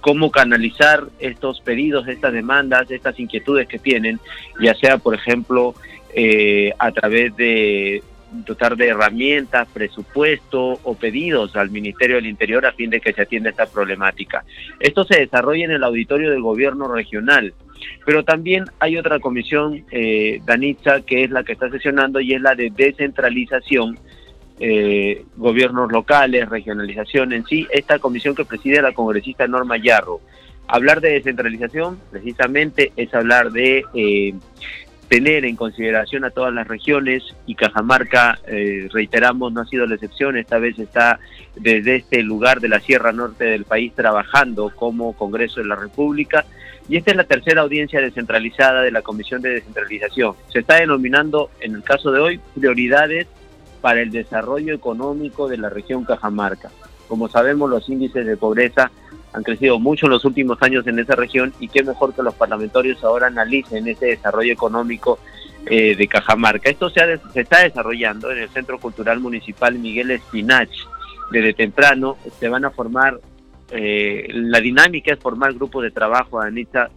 cómo 0.00 0.30
canalizar 0.30 1.04
estos 1.18 1.60
pedidos, 1.60 2.08
estas 2.08 2.32
demandas, 2.32 2.90
estas 2.90 3.18
inquietudes 3.18 3.66
que 3.66 3.78
tienen, 3.78 4.20
ya 4.60 4.74
sea, 4.74 4.98
por 4.98 5.14
ejemplo, 5.14 5.74
eh, 6.14 6.72
a 6.78 6.92
través 6.92 7.34
de 7.36 8.02
dotar 8.30 8.76
de 8.76 8.88
herramientas, 8.88 9.68
presupuesto 9.72 10.78
o 10.82 10.94
pedidos 10.94 11.56
al 11.56 11.70
Ministerio 11.70 12.16
del 12.16 12.26
Interior 12.26 12.66
a 12.66 12.72
fin 12.72 12.90
de 12.90 13.00
que 13.00 13.12
se 13.12 13.22
atienda 13.22 13.50
esta 13.50 13.66
problemática. 13.66 14.44
Esto 14.80 15.04
se 15.04 15.20
desarrolla 15.20 15.64
en 15.64 15.70
el 15.70 15.84
auditorio 15.84 16.30
del 16.30 16.42
gobierno 16.42 16.88
regional, 16.88 17.54
pero 18.04 18.24
también 18.24 18.64
hay 18.78 18.96
otra 18.96 19.20
comisión, 19.20 19.84
eh, 19.90 20.40
Danitza, 20.44 21.00
que 21.02 21.24
es 21.24 21.30
la 21.30 21.44
que 21.44 21.52
está 21.52 21.70
sesionando 21.70 22.20
y 22.20 22.34
es 22.34 22.40
la 22.40 22.54
de 22.54 22.70
descentralización 22.70 23.98
eh, 24.58 25.24
gobiernos 25.36 25.92
locales, 25.92 26.48
regionalización 26.48 27.32
en 27.32 27.44
sí, 27.44 27.66
esta 27.70 27.98
comisión 27.98 28.34
que 28.34 28.44
preside 28.44 28.80
la 28.82 28.92
congresista 28.92 29.46
Norma 29.46 29.76
Yarro. 29.76 30.20
Hablar 30.68 31.00
de 31.00 31.12
descentralización 31.12 31.98
precisamente 32.10 32.92
es 32.96 33.12
hablar 33.14 33.52
de 33.52 33.84
eh, 33.94 34.34
tener 35.08 35.44
en 35.44 35.56
consideración 35.56 36.24
a 36.24 36.30
todas 36.30 36.52
las 36.52 36.66
regiones 36.66 37.22
y 37.46 37.54
Cajamarca, 37.54 38.38
eh, 38.46 38.88
reiteramos, 38.92 39.52
no 39.52 39.60
ha 39.60 39.66
sido 39.66 39.86
la 39.86 39.94
excepción, 39.94 40.36
esta 40.36 40.58
vez 40.58 40.78
está 40.78 41.20
desde 41.54 41.96
este 41.96 42.22
lugar 42.22 42.60
de 42.60 42.68
la 42.68 42.80
Sierra 42.80 43.12
Norte 43.12 43.44
del 43.44 43.64
país 43.64 43.92
trabajando 43.94 44.72
como 44.74 45.12
Congreso 45.14 45.60
de 45.60 45.66
la 45.66 45.76
República 45.76 46.44
y 46.88 46.96
esta 46.96 47.10
es 47.10 47.16
la 47.16 47.24
tercera 47.24 47.62
audiencia 47.62 48.00
descentralizada 48.00 48.82
de 48.82 48.92
la 48.92 49.02
Comisión 49.02 49.42
de 49.42 49.50
Descentralización. 49.50 50.34
Se 50.52 50.60
está 50.60 50.76
denominando, 50.76 51.50
en 51.60 51.74
el 51.74 51.82
caso 51.82 52.12
de 52.12 52.20
hoy, 52.20 52.40
prioridades 52.54 53.26
para 53.86 54.00
el 54.00 54.10
desarrollo 54.10 54.74
económico 54.74 55.46
de 55.46 55.58
la 55.58 55.70
región 55.70 56.04
Cajamarca. 56.04 56.72
Como 57.06 57.28
sabemos, 57.28 57.70
los 57.70 57.88
índices 57.88 58.26
de 58.26 58.36
pobreza 58.36 58.90
han 59.32 59.44
crecido 59.44 59.78
mucho 59.78 60.06
en 60.06 60.10
los 60.10 60.24
últimos 60.24 60.60
años 60.60 60.84
en 60.88 60.98
esa 60.98 61.14
región 61.14 61.54
y 61.60 61.68
qué 61.68 61.84
mejor 61.84 62.12
que 62.12 62.24
los 62.24 62.34
parlamentarios 62.34 63.04
ahora 63.04 63.28
analicen 63.28 63.86
ese 63.86 64.06
desarrollo 64.06 64.52
económico 64.52 65.20
eh, 65.66 65.94
de 65.94 66.08
Cajamarca. 66.08 66.68
Esto 66.68 66.90
se, 66.90 67.20
está 67.36 67.62
desarrollando 67.62 68.32
en 68.32 68.38
el 68.38 68.48
Centro 68.48 68.80
Cultural 68.80 69.20
Municipal 69.20 69.78
Miguel 69.78 70.10
Espinach. 70.10 70.68
Desde 71.30 71.54
temprano 71.54 72.16
se 72.40 72.48
van 72.48 72.64
a 72.64 72.72
formar, 72.72 73.20
eh, 73.70 74.26
la 74.32 74.58
dinámica 74.58 75.14
es 75.14 75.20
formar 75.20 75.54
grupos 75.54 75.84
de 75.84 75.92
trabajo, 75.92 76.40
Anita, 76.40 76.90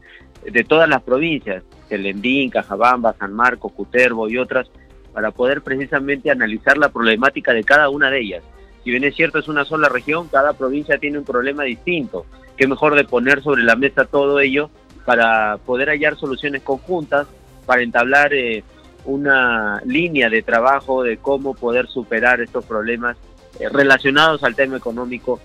de 0.43 0.63
todas 0.63 0.89
las 0.89 1.03
provincias, 1.03 1.63
Telendín, 1.87 2.49
Cajabamba, 2.49 3.13
San 3.13 3.31
Marcos, 3.31 3.73
Cutervo 3.73 4.27
y 4.27 4.39
otras, 4.39 4.71
para 5.13 5.31
poder 5.31 5.61
precisamente 5.61 6.31
analizar 6.31 6.77
la 6.77 6.89
problemática 6.89 7.53
de 7.53 7.63
cada 7.63 7.89
una 7.89 8.09
de 8.09 8.19
ellas. 8.19 8.43
Si 8.83 8.91
bien 8.91 9.03
es 9.03 9.15
cierto, 9.15 9.39
es 9.39 9.47
una 9.47 9.65
sola 9.65 9.89
región, 9.89 10.27
cada 10.29 10.53
provincia 10.53 10.97
tiene 10.97 11.17
un 11.17 11.25
problema 11.25 11.63
distinto. 11.63 12.25
Qué 12.55 12.67
mejor 12.67 12.95
de 12.95 13.03
poner 13.03 13.41
sobre 13.41 13.63
la 13.63 13.75
mesa 13.75 14.05
todo 14.05 14.39
ello 14.39 14.69
para 15.05 15.57
poder 15.57 15.89
hallar 15.89 16.17
soluciones 16.17 16.61
conjuntas, 16.61 17.27
para 17.65 17.81
entablar 17.81 18.33
eh, 18.33 18.63
una 19.05 19.81
línea 19.85 20.29
de 20.29 20.41
trabajo 20.41 21.03
de 21.03 21.17
cómo 21.17 21.53
poder 21.53 21.87
superar 21.87 22.41
estos 22.41 22.65
problemas 22.65 23.17
eh, 23.59 23.69
relacionados 23.69 24.43
al 24.43 24.55
tema 24.55 24.77
económico 24.77 25.39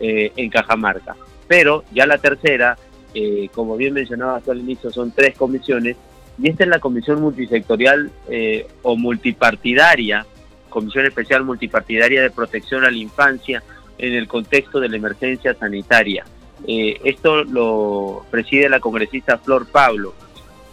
eh, 0.00 0.32
en 0.36 0.50
Cajamarca. 0.50 1.16
Pero 1.46 1.84
ya 1.92 2.06
la 2.06 2.18
tercera, 2.18 2.76
como 3.54 3.76
bien 3.76 3.94
mencionaba 3.94 4.36
hasta 4.36 4.52
el 4.52 4.60
inicio, 4.60 4.90
son 4.90 5.10
tres 5.10 5.36
comisiones 5.36 5.96
y 6.40 6.48
esta 6.48 6.64
es 6.64 6.70
la 6.70 6.78
comisión 6.78 7.20
multisectorial 7.20 8.10
eh, 8.28 8.66
o 8.82 8.96
multipartidaria, 8.96 10.24
comisión 10.68 11.06
especial 11.06 11.44
multipartidaria 11.44 12.22
de 12.22 12.30
protección 12.30 12.84
a 12.84 12.90
la 12.90 12.96
infancia 12.96 13.62
en 13.98 14.14
el 14.14 14.28
contexto 14.28 14.78
de 14.78 14.88
la 14.88 14.96
emergencia 14.96 15.54
sanitaria. 15.54 16.24
Eh, 16.66 17.00
esto 17.04 17.44
lo 17.44 18.24
preside 18.30 18.68
la 18.68 18.80
congresista 18.80 19.38
Flor 19.38 19.66
Pablo 19.66 20.14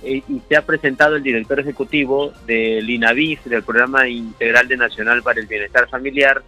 eh, 0.03 0.21
y 0.27 0.41
se 0.47 0.55
ha 0.55 0.65
presentado 0.65 1.15
el 1.15 1.23
director 1.23 1.59
ejecutivo 1.59 2.31
del 2.45 2.89
INAVIF, 2.89 3.45
del 3.45 3.63
Programa 3.63 4.07
Integral 4.07 4.67
de 4.67 4.77
Nacional 4.77 5.23
para 5.23 5.39
el 5.39 5.47
Bienestar 5.47 5.89
Familiar, 5.89 6.43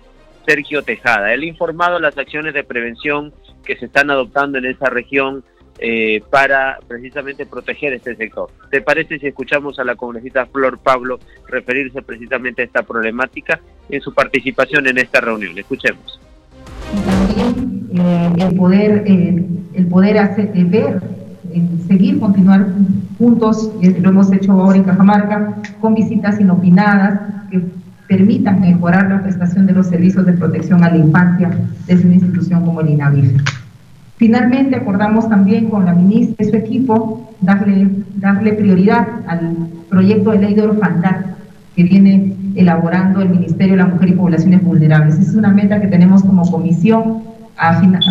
Sergio 0.45 0.83
Tejada. 0.83 1.33
Él 1.33 1.41
ha 1.41 1.45
informado 1.45 1.99
las 1.99 2.17
acciones 2.17 2.53
de 2.53 2.63
prevención 2.63 3.33
que 3.63 3.75
se 3.75 3.85
están 3.85 4.11
adoptando 4.11 4.59
en 4.59 4.65
esa 4.65 4.89
región 4.89 5.43
eh, 5.79 6.21
para 6.29 6.79
precisamente 6.87 7.45
proteger 7.45 7.93
este 7.93 8.15
sector. 8.15 8.49
¿Te 8.71 8.81
parece 8.81 9.19
si 9.19 9.27
escuchamos 9.27 9.77
a 9.79 9.83
la 9.83 9.95
congresista 9.95 10.45
Flor 10.45 10.79
Pablo 10.79 11.19
referirse 11.47 12.01
precisamente 12.01 12.61
a 12.61 12.65
esta 12.65 12.83
problemática 12.83 13.59
en 13.89 14.01
su 14.01 14.13
participación 14.13 14.87
en 14.87 14.97
esta 14.97 15.21
reunión? 15.21 15.57
Escuchemos. 15.57 16.19
También 17.05 17.87
eh, 17.93 18.33
el 18.37 18.55
poder, 18.55 19.03
eh, 19.05 19.45
el 19.73 19.87
poder 19.87 20.17
hacer, 20.17 20.51
ver, 20.65 21.01
seguir, 21.87 22.19
continuar 22.19 22.67
juntos, 23.17 23.71
lo 23.81 24.09
hemos 24.09 24.31
hecho 24.31 24.51
ahora 24.53 24.77
en 24.77 24.83
Cajamarca, 24.83 25.61
con 25.79 25.95
visitas 25.95 26.39
inopinadas 26.39 27.19
que 27.51 27.61
permitan 28.07 28.61
mejorar 28.61 29.09
la 29.09 29.21
prestación 29.21 29.67
de 29.67 29.73
los 29.73 29.87
servicios 29.87 30.25
de 30.25 30.33
protección 30.33 30.83
a 30.83 30.89
la 30.89 30.97
infancia 30.97 31.51
desde 31.85 32.05
una 32.05 32.15
institución 32.15 32.65
como 32.65 32.81
el 32.81 32.89
INAVIF. 32.89 33.41
Finalmente, 34.17 34.75
acordamos 34.75 35.29
también 35.29 35.69
con 35.69 35.85
la 35.85 35.93
ministra 35.93 36.43
y 36.43 36.49
su 36.49 36.55
equipo 36.55 37.29
darle, 37.39 37.87
darle 38.15 38.53
prioridad 38.53 39.07
al 39.27 39.55
proyecto 39.89 40.31
de 40.31 40.39
ley 40.39 40.55
de 40.55 40.63
orfandad 40.63 41.17
que 41.75 41.83
viene 41.83 42.33
elaborando 42.55 43.21
el 43.21 43.29
Ministerio 43.29 43.73
de 43.73 43.83
la 43.83 43.85
Mujer 43.85 44.09
y 44.09 44.13
Poblaciones 44.13 44.63
Vulnerables. 44.63 45.19
Es 45.19 45.35
una 45.35 45.49
meta 45.49 45.79
que 45.79 45.87
tenemos 45.87 46.23
como 46.23 46.49
comisión 46.49 47.21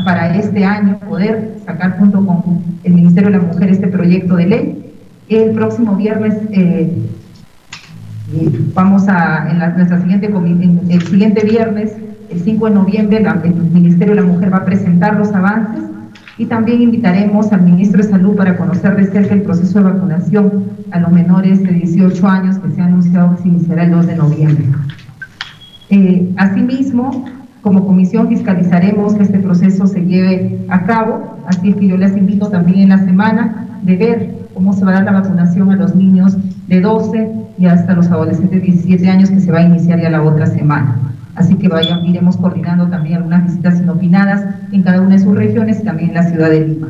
para 0.05 0.37
este 0.37 0.65
año, 0.65 0.99
poder 1.01 1.57
sacar 1.67 1.99
junto 1.99 2.25
con 2.25 2.63
el 2.85 2.95
Ministerio 2.95 3.31
de 3.31 3.39
la 3.39 3.45
Mujer 3.45 3.71
este 3.71 3.89
proyecto 3.89 4.37
de 4.37 4.47
ley. 4.47 4.93
El 5.29 5.51
próximo 5.51 5.97
viernes 5.97 6.35
eh, 6.53 6.89
vamos 8.75 9.09
a, 9.09 9.51
en 9.51 9.59
nuestra 9.77 10.01
siguiente, 10.01 10.33
el 10.89 11.03
siguiente 11.03 11.45
viernes, 11.45 11.97
el 12.31 12.41
5 12.41 12.67
de 12.67 12.75
noviembre, 12.75 13.17
el 13.19 13.55
Ministerio 13.73 14.15
de 14.15 14.21
la 14.21 14.27
Mujer 14.27 14.53
va 14.53 14.59
a 14.59 14.65
presentar 14.65 15.17
los 15.17 15.33
avances 15.33 15.96
y 16.39 16.47
también 16.47 16.83
invitaremos 16.83 17.51
al 17.53 17.63
ministro 17.63 18.03
de 18.03 18.09
Salud 18.09 18.37
para 18.37 18.57
conocer 18.57 18.97
de 18.97 19.07
cerca 19.07 19.35
el 19.35 19.43
proceso 19.43 19.79
de 19.79 19.85
vacunación 19.85 20.65
a 20.91 21.01
los 21.01 21.11
menores 21.11 21.63
de 21.63 21.73
18 21.73 22.29
años 22.29 22.59
que 22.59 22.71
se 22.73 22.81
ha 22.81 22.85
anunciado 22.85 23.37
que 23.37 23.43
se 23.43 23.49
iniciará 23.49 23.85
el 23.85 23.93
2 23.93 24.07
de 24.07 24.17
noviembre. 24.17 24.65
Eh, 25.89 26.33
asimismo, 26.37 27.25
como 27.63 27.87
comisión 27.87 28.29
fiscalizaremos 28.29 29.15
que 29.15 29.23
este 29.23 29.39
proceso 29.39 29.87
se 29.87 30.05
lleve 30.05 30.59
a 30.69 30.85
cabo, 30.85 31.39
así 31.47 31.71
es 31.71 31.77
que 31.77 31.89
yo 31.89 31.97
les 31.97 32.17
invito 32.17 32.49
también 32.49 32.81
en 32.81 32.89
la 32.91 32.99
semana 32.99 33.67
de 33.83 33.97
ver 33.97 34.35
cómo 34.53 34.73
se 34.73 34.85
va 34.85 34.91
a 34.91 34.95
dar 34.95 35.05
la 35.05 35.21
vacunación 35.21 35.71
a 35.71 35.77
los 35.77 35.95
niños 35.95 36.37
de 36.69 36.81
12 36.81 37.31
y 37.59 37.67
hasta 37.67 37.95
los 37.95 38.09
adolescentes 38.09 38.61
de 38.61 38.67
17 38.67 39.09
años 39.09 39.31
que 39.31 39.41
se 39.41 39.51
va 39.51 39.61
a 39.61 39.63
iniciar 39.63 40.01
ya 40.01 40.11
la 40.11 40.23
otra 40.23 40.47
semana. 40.47 40.97
Así 41.37 41.55
que 41.57 41.69
vayan, 41.69 42.05
iremos 42.07 42.37
coordinando 42.39 42.87
también 42.89 43.17
algunas 43.17 43.45
visitas 43.45 43.79
inopinadas 43.79 44.43
en 44.73 44.83
cada 44.83 45.03
una 45.03 45.17
de 45.17 45.19
sus 45.19 45.37
regiones 45.37 45.81
y 45.81 45.85
también 45.85 46.09
en 46.09 46.15
la 46.15 46.23
ciudad 46.25 46.49
de 46.49 46.67
Lima. 46.67 46.89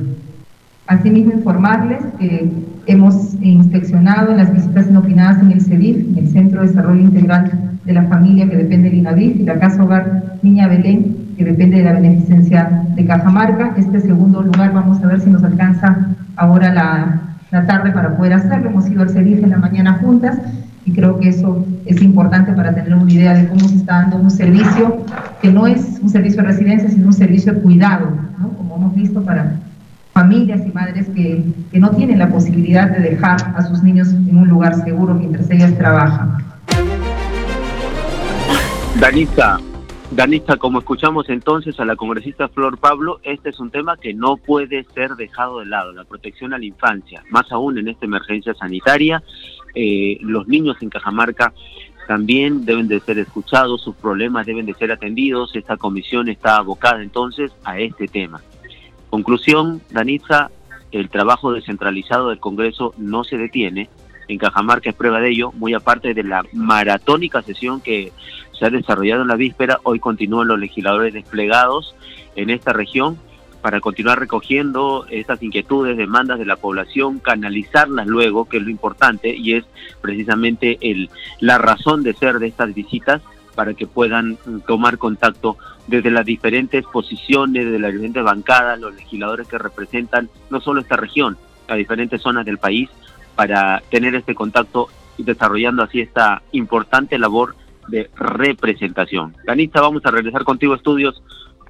Asimismo, 0.87 1.33
informarles 1.33 1.99
que 2.17 2.49
hemos 2.87 3.35
inspeccionado 3.43 4.33
las 4.35 4.53
visitas 4.53 4.89
inopinadas 4.89 5.43
en 5.43 5.51
el 5.51 5.61
CEDIF, 5.61 5.97
en 5.97 6.19
el 6.19 6.29
Centro 6.29 6.63
de 6.63 6.69
Desarrollo 6.69 7.01
Integral 7.01 7.51
de 7.85 7.93
la 7.93 8.05
Familia 8.05 8.49
que 8.49 8.57
depende 8.57 8.89
del 8.89 8.99
INAVIF, 8.99 9.37
y 9.41 9.43
la 9.43 9.59
Casa 9.59 9.83
Hogar 9.83 10.39
Niña 10.43 10.69
Belén, 10.69 11.17
que 11.37 11.45
depende 11.45 11.79
de 11.79 11.85
la 11.85 11.95
beneficencia 11.95 12.85
de 12.95 13.05
Cajamarca. 13.05 13.75
Este 13.77 14.01
segundo 14.01 14.43
lugar 14.43 14.73
vamos 14.73 15.03
a 15.03 15.09
ver 15.09 15.21
si 15.21 15.29
nos 15.29 15.43
alcanza 15.43 16.07
ahora 16.37 16.73
la, 16.73 17.21
la 17.51 17.67
tarde 17.67 17.91
para 17.91 18.17
poder 18.17 18.35
hacerlo. 18.35 18.71
Hemos 18.71 18.89
ido 18.89 19.03
al 19.03 19.11
CERIF 19.11 19.43
en 19.43 19.51
la 19.51 19.59
mañana 19.59 19.95
juntas 19.95 20.39
y 20.87 20.93
creo 20.93 21.19
que 21.19 21.29
eso 21.29 21.67
es 21.85 22.01
importante 22.01 22.53
para 22.53 22.73
tener 22.73 22.95
una 22.95 23.13
idea 23.13 23.35
de 23.35 23.49
cómo 23.49 23.69
se 23.69 23.75
está 23.75 24.03
dando 24.03 24.17
un 24.19 24.31
servicio 24.31 25.05
que 25.43 25.51
no 25.51 25.67
es 25.67 25.99
un 26.01 26.09
servicio 26.09 26.43
de 26.43 26.49
residencia, 26.49 26.89
sino 26.89 27.09
un 27.09 27.13
servicio 27.13 27.53
de 27.53 27.61
cuidado, 27.61 28.09
como 28.57 28.77
hemos 28.77 28.95
visto 28.95 29.21
para 29.23 29.57
familias 30.13 30.63
y 30.65 30.71
madres 30.71 31.09
que, 31.09 31.45
que 31.73 31.79
no 31.81 31.91
tienen 31.91 32.21
la 32.21 32.29
posibilidad 32.29 32.89
de 32.89 33.01
dejar 33.01 33.37
a 33.57 33.63
sus 33.65 33.83
niños 33.83 34.09
en 34.13 34.39
un 34.39 34.49
lugar 34.49 34.77
seguro 34.85 35.13
mientras 35.13 35.51
ellas 35.51 35.77
trabajan. 35.77 36.39
Danita, 39.01 39.59
Danita, 40.13 40.57
como 40.57 40.79
escuchamos 40.79 41.29
entonces 41.29 41.79
a 41.81 41.85
la 41.85 41.97
congresista 41.97 42.49
Flor 42.49 42.79
Pablo, 42.79 43.19
este 43.25 43.51
es 43.51 43.59
un 43.59 43.71
tema 43.71 43.97
que 43.97 44.15
no 44.15 44.37
puede 44.37 44.87
ser 44.95 45.17
dejado 45.17 45.59
de 45.59 45.67
lado, 45.67 45.93
la 45.93 46.05
protección 46.05 46.55
a 46.55 46.59
la 46.59 46.65
infancia, 46.65 47.25
más 47.31 47.51
aún 47.51 47.77
en 47.77 47.89
esta 47.89 48.07
emergencia 48.07 48.55
sanitaria. 48.55 49.23
Eh, 49.77 50.17
los 50.23 50.49
niños 50.49 50.79
en 50.81 50.89
Cajamarca 50.89 51.53
también 52.09 52.65
deben 52.65 52.89
de 52.89 52.99
ser 53.01 53.19
escuchados, 53.19 53.83
sus 53.83 53.95
problemas 53.95 54.47
deben 54.47 54.65
de 54.65 54.75
ser 54.75 54.91
atendidos. 54.91 55.55
Esta 55.55 55.77
comisión 55.77 56.29
está 56.29 56.57
abocada 56.57 57.03
entonces 57.03 57.53
a 57.63 57.79
este 57.79 58.09
tema. 58.09 58.41
Conclusión, 59.11 59.83
Danitza, 59.91 60.51
el 60.93 61.11
trabajo 61.11 61.53
descentralizado 61.53 62.31
del 62.31 62.41
Congreso 62.41 62.95
no 62.97 63.23
se 63.23 63.37
detiene. 63.37 63.91
En 64.29 64.39
Cajamarca 64.39 64.91
es 64.91 64.97
prueba 64.97 65.21
de 65.21 65.31
ello, 65.31 65.53
muy 65.53 65.75
aparte 65.75 66.15
de 66.15 66.25
la 66.25 66.43
maratónica 66.53 67.43
sesión 67.43 67.81
que 67.81 68.13
se 68.59 68.65
ha 68.65 68.71
desarrollado 68.71 69.23
en 69.23 69.29
la 69.29 69.37
víspera, 69.37 69.81
hoy 69.83 70.01
continúan 70.01 70.49
los 70.49 70.59
legisladores 70.59 71.13
desplegados 71.13 71.95
en 72.35 72.51
esta 72.51 72.73
región 72.73 73.19
para 73.67 73.81
continuar 73.81 74.21
recogiendo 74.21 75.07
estas 75.11 75.43
inquietudes, 75.43 75.97
demandas 75.97 76.39
de 76.39 76.47
la 76.47 76.55
población, 76.55 77.19
canalizarlas 77.19 78.07
luego, 78.07 78.49
que 78.49 78.59
es 78.59 78.63
lo 78.63 78.71
importante 78.71 79.35
y 79.35 79.55
es 79.55 79.65
precisamente 80.01 80.79
el, 80.83 81.11
la 81.41 81.59
razón 81.59 82.05
de 82.05 82.15
ser 82.15 82.39
de 82.39 82.47
estas 82.47 82.73
visitas 82.73 83.23
para 83.57 83.75
que 83.75 83.89
puedan 83.89 84.39
tomar 84.69 84.99
contacto 84.99 85.59
desde 85.89 86.13
las 86.13 86.25
diferentes 86.25 86.85
posiciones, 86.85 87.69
de 87.69 87.81
las 87.81 87.91
diferentes 87.91 88.23
bancadas, 88.23 88.79
los 88.79 88.95
legisladores 88.95 89.49
que 89.49 89.59
representan 89.59 90.31
no 90.49 90.61
solo 90.61 90.81
esta 90.81 90.95
región, 90.95 91.37
a 91.67 91.75
diferentes 91.75 92.23
zonas 92.23 92.47
del 92.47 92.59
país, 92.59 92.89
para 93.35 93.83
tener 93.91 94.15
este 94.15 94.37
contacto 94.37 94.91
y 95.19 95.25
desarrollando 95.25 95.83
así 95.83 96.01
esta 96.01 96.41
importante 96.53 97.19
labor 97.19 97.57
de 97.89 98.11
representación. 98.15 99.35
Danita, 99.45 99.81
vamos 99.81 100.07
a 100.07 100.13
regresar 100.13 100.45
contigo 100.45 100.75
a 100.75 100.77
estudios, 100.77 101.21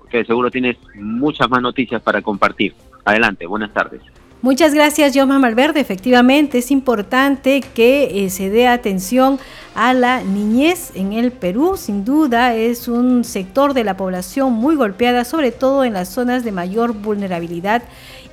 porque 0.06 0.24
seguro 0.24 0.50
tienes 0.50 0.76
muchas 0.94 1.50
más 1.50 1.60
noticias 1.60 2.00
para 2.00 2.22
compartir. 2.22 2.74
Adelante, 3.04 3.46
buenas 3.46 3.72
tardes. 3.72 4.00
Muchas 4.40 4.72
gracias, 4.72 5.16
Joma 5.16 5.40
Malverde. 5.40 5.80
Efectivamente, 5.80 6.58
es 6.58 6.70
importante 6.70 7.62
que 7.74 8.24
eh, 8.24 8.30
se 8.30 8.50
dé 8.50 8.68
atención 8.68 9.40
a 9.74 9.94
la 9.94 10.22
niñez 10.22 10.92
en 10.94 11.12
el 11.12 11.32
Perú. 11.32 11.76
Sin 11.76 12.04
duda, 12.04 12.54
es 12.54 12.86
un 12.86 13.24
sector 13.24 13.74
de 13.74 13.82
la 13.82 13.96
población 13.96 14.52
muy 14.52 14.76
golpeada, 14.76 15.24
sobre 15.24 15.50
todo 15.50 15.84
en 15.84 15.94
las 15.94 16.10
zonas 16.10 16.44
de 16.44 16.52
mayor 16.52 16.92
vulnerabilidad 16.92 17.82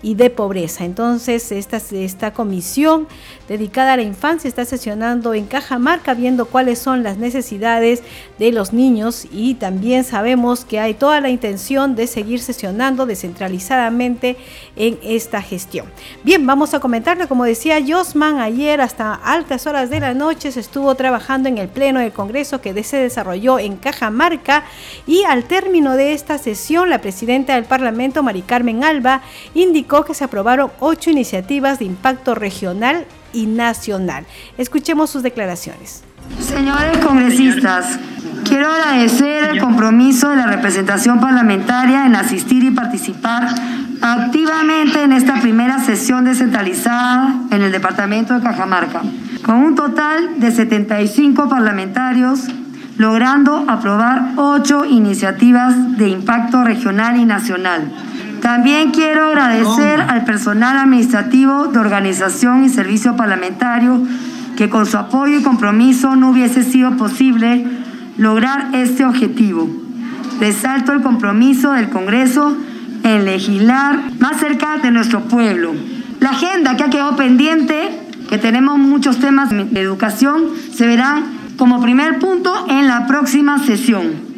y 0.03 0.15
de 0.15 0.29
pobreza. 0.29 0.85
Entonces, 0.85 1.51
esta, 1.51 1.77
esta 1.77 2.33
comisión 2.33 3.07
dedicada 3.47 3.93
a 3.93 3.97
la 3.97 4.03
infancia 4.03 4.47
está 4.47 4.65
sesionando 4.65 5.33
en 5.33 5.45
Cajamarca 5.45 6.13
viendo 6.13 6.45
cuáles 6.45 6.77
son 6.77 7.01
las 7.01 7.17
necesidades 7.17 8.03
de 8.37 8.51
los 8.51 8.73
niños 8.73 9.25
y 9.31 9.55
también 9.55 10.03
sabemos 10.03 10.65
que 10.65 10.79
hay 10.79 10.93
toda 10.93 11.21
la 11.21 11.29
intención 11.29 11.95
de 11.95 12.07
seguir 12.07 12.41
sesionando 12.41 13.05
descentralizadamente 13.05 14.37
en 14.75 14.99
esta 15.01 15.41
gestión. 15.41 15.87
Bien, 16.23 16.45
vamos 16.45 16.73
a 16.73 16.79
comentarle, 16.79 17.27
como 17.27 17.45
decía 17.45 17.79
Josman, 17.85 18.39
ayer 18.39 18.81
hasta 18.81 19.13
altas 19.13 19.65
horas 19.65 19.89
de 19.89 20.01
la 20.01 20.13
noche 20.13 20.51
se 20.51 20.59
estuvo 20.59 20.93
trabajando 20.95 21.47
en 21.47 21.57
el 21.57 21.69
Pleno 21.69 22.01
del 22.01 22.11
Congreso 22.11 22.59
que 22.61 22.83
se 22.83 22.97
desarrolló 22.97 23.59
en 23.59 23.77
Cajamarca 23.77 24.65
y 25.07 25.23
al 25.23 25.45
término 25.45 25.95
de 25.95 26.11
esta 26.11 26.37
sesión 26.37 26.89
la 26.89 26.99
presidenta 26.99 27.55
del 27.55 27.63
Parlamento, 27.63 28.23
Mari 28.23 28.41
Carmen 28.41 28.83
Alba, 28.83 29.21
indicó 29.53 29.92
que 30.01 30.15
se 30.15 30.23
aprobaron 30.23 30.71
ocho 30.79 31.11
iniciativas 31.11 31.77
de 31.77 31.85
impacto 31.85 32.33
regional 32.33 33.05
y 33.31 33.45
nacional. 33.45 34.25
Escuchemos 34.57 35.11
sus 35.11 35.21
declaraciones. 35.21 36.03
Señores 36.39 36.97
congresistas, 36.97 37.99
quiero 38.43 38.67
agradecer 38.67 39.51
el 39.51 39.59
compromiso 39.59 40.29
de 40.29 40.37
la 40.37 40.47
representación 40.47 41.19
parlamentaria 41.19 42.07
en 42.07 42.15
asistir 42.15 42.63
y 42.63 42.71
participar 42.71 43.49
activamente 44.01 45.03
en 45.03 45.13
esta 45.13 45.39
primera 45.39 45.79
sesión 45.79 46.25
descentralizada 46.25 47.35
en 47.51 47.61
el 47.61 47.71
departamento 47.71 48.33
de 48.33 48.41
Cajamarca, 48.41 49.01
con 49.45 49.55
un 49.57 49.75
total 49.75 50.39
de 50.39 50.51
75 50.51 51.47
parlamentarios 51.47 52.47
logrando 52.97 53.65
aprobar 53.67 54.33
ocho 54.37 54.85
iniciativas 54.85 55.97
de 55.97 56.09
impacto 56.09 56.63
regional 56.63 57.17
y 57.17 57.25
nacional 57.25 57.91
también 58.43 58.91
quiero 58.91 59.27
agradecer 59.27 60.01
al 60.01 60.25
personal 60.25 60.77
administrativo 60.77 61.67
de 61.67 61.79
organización 61.79 62.65
y 62.65 62.69
servicio 62.69 63.15
parlamentario 63.15 64.05
que 64.57 64.69
con 64.69 64.85
su 64.85 64.97
apoyo 64.97 65.39
y 65.39 65.43
compromiso 65.43 66.17
no 66.17 66.31
hubiese 66.31 66.65
sido 66.65 66.97
posible 66.97 67.65
lograr 68.17 68.75
este 68.75 69.05
objetivo. 69.05 69.69
Resalto 70.41 70.91
el 70.91 71.01
compromiso 71.01 71.71
del 71.71 71.89
Congreso 71.89 72.57
en 73.05 73.23
legislar 73.23 74.11
más 74.19 74.41
cerca 74.41 74.77
de 74.77 74.91
nuestro 74.91 75.21
pueblo. 75.21 75.73
La 76.19 76.31
agenda 76.31 76.75
que 76.75 76.83
ha 76.83 76.89
quedado 76.89 77.15
pendiente, 77.15 77.97
que 78.29 78.37
tenemos 78.37 78.77
muchos 78.77 79.19
temas 79.19 79.51
de 79.51 79.79
educación, 79.79 80.47
se 80.73 80.85
verán 80.85 81.23
como 81.55 81.81
primer 81.81 82.19
punto 82.19 82.65
en 82.67 82.87
la 82.87 83.07
próxima 83.07 83.57
sesión. 83.59 84.32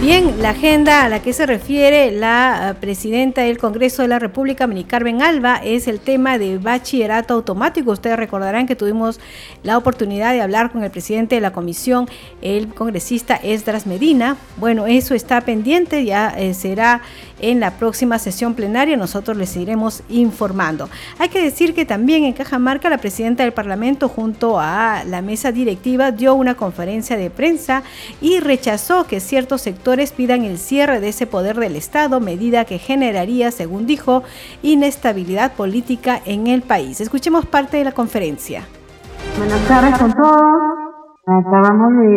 Bien, 0.00 0.42
la 0.42 0.50
agenda 0.50 1.04
a 1.04 1.08
la 1.08 1.22
que 1.22 1.32
se 1.32 1.46
refiere 1.46 2.10
la 2.12 2.70
eh, 2.70 2.74
presidenta 2.74 3.40
del 3.40 3.56
Congreso 3.56 4.02
de 4.02 4.08
la 4.08 4.18
República, 4.18 4.66
Mini 4.66 4.84
Carmen 4.84 5.22
Alba, 5.22 5.56
es 5.64 5.88
el 5.88 6.00
tema 6.00 6.36
de 6.36 6.58
bachillerato 6.58 7.32
automático. 7.32 7.92
Ustedes 7.92 8.18
recordarán 8.18 8.66
que 8.66 8.76
tuvimos 8.76 9.18
la 9.62 9.78
oportunidad 9.78 10.34
de 10.34 10.42
hablar 10.42 10.70
con 10.70 10.84
el 10.84 10.90
presidente 10.90 11.36
de 11.36 11.40
la 11.40 11.54
comisión, 11.54 12.10
el 12.42 12.68
congresista 12.74 13.36
Esdras 13.36 13.86
Medina. 13.86 14.36
Bueno, 14.58 14.86
eso 14.86 15.14
está 15.14 15.40
pendiente, 15.40 16.04
ya 16.04 16.28
eh, 16.28 16.52
será 16.52 17.00
en 17.40 17.60
la 17.60 17.78
próxima 17.78 18.18
sesión 18.18 18.54
plenaria. 18.54 18.98
Nosotros 18.98 19.36
les 19.38 19.56
iremos 19.56 20.02
informando. 20.10 20.90
Hay 21.18 21.30
que 21.30 21.42
decir 21.42 21.74
que 21.74 21.86
también 21.86 22.24
en 22.24 22.34
Cajamarca 22.34 22.90
la 22.90 22.98
presidenta 22.98 23.44
del 23.44 23.52
Parlamento 23.52 24.08
junto 24.10 24.60
a 24.60 25.04
la 25.06 25.22
mesa 25.22 25.52
directiva 25.52 26.12
dio 26.12 26.34
una 26.34 26.54
conferencia 26.54 27.16
de 27.16 27.30
prensa 27.30 27.82
y 28.20 28.40
rechazó 28.40 29.06
que 29.06 29.20
ciertos 29.20 29.62
sectores 29.62 29.85
pidan 30.16 30.42
el 30.42 30.58
cierre 30.58 30.98
de 30.98 31.10
ese 31.10 31.26
poder 31.26 31.56
del 31.56 31.76
Estado, 31.76 32.18
medida 32.18 32.64
que 32.64 32.78
generaría, 32.78 33.52
según 33.52 33.86
dijo, 33.86 34.22
inestabilidad 34.62 35.52
política 35.52 36.18
en 36.26 36.48
el 36.48 36.62
país. 36.62 37.00
Escuchemos 37.00 37.46
parte 37.46 37.76
de 37.76 37.84
la 37.84 37.92
conferencia. 37.92 38.62
Buenas 39.38 39.62
tardes 39.68 39.96
con 39.98 40.12
todos. 40.12 40.42
Acabamos 41.26 41.92
de, 41.98 42.10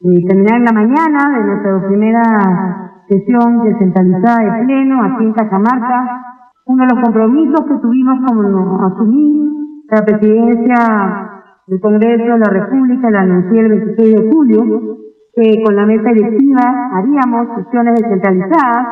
de 0.00 0.26
terminar 0.26 0.60
la 0.60 0.72
mañana 0.72 1.38
de 1.38 1.44
nuestra 1.44 1.86
primera 1.86 3.02
sesión 3.08 3.62
descentralizada 3.62 4.42
de 4.42 4.64
pleno 4.64 5.04
aquí 5.04 5.24
en 5.24 5.32
Cajamarca. 5.34 6.22
Uno 6.66 6.84
de 6.84 6.94
los 6.94 7.04
compromisos 7.04 7.60
que 7.60 7.78
tuvimos 7.78 8.18
como 8.26 8.86
asumir 8.86 9.52
la 9.88 10.04
presidencia 10.04 11.30
del 11.68 11.80
Congreso 11.80 12.24
de 12.24 12.38
la 12.38 12.50
República, 12.50 13.10
la 13.10 13.20
anuncié 13.20 13.60
el 13.60 13.68
26 13.68 14.14
de 14.16 14.30
julio, 14.32 14.96
que 15.34 15.62
con 15.64 15.74
la 15.76 15.86
mesa 15.86 16.10
directiva 16.12 16.90
haríamos 16.94 17.56
sesiones 17.56 18.00
descentralizadas 18.00 18.86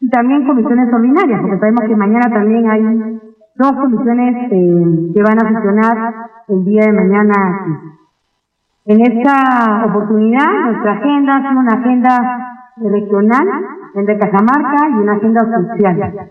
y 0.00 0.08
también 0.10 0.46
comisiones 0.46 0.92
ordinarias, 0.92 1.40
porque 1.40 1.58
sabemos 1.58 1.84
que 1.86 1.96
mañana 1.96 2.28
también 2.28 2.70
hay 2.70 3.20
dos 3.54 3.72
comisiones 3.72 4.52
eh, 4.52 5.12
que 5.14 5.22
van 5.22 5.38
a 5.38 5.52
sesionar 5.52 6.14
el 6.48 6.64
día 6.64 6.82
de 6.86 6.92
mañana. 6.92 7.34
En 8.84 9.00
esta 9.00 9.86
oportunidad, 9.86 10.46
nuestra 10.64 10.92
agenda 10.92 11.38
es 11.38 11.56
una 11.56 11.72
agenda 11.72 12.46
regional, 12.76 13.48
de 13.94 14.18
Cajamarca 14.18 14.88
y 14.90 14.94
una 14.94 15.12
agenda 15.14 15.40
social. 15.40 16.28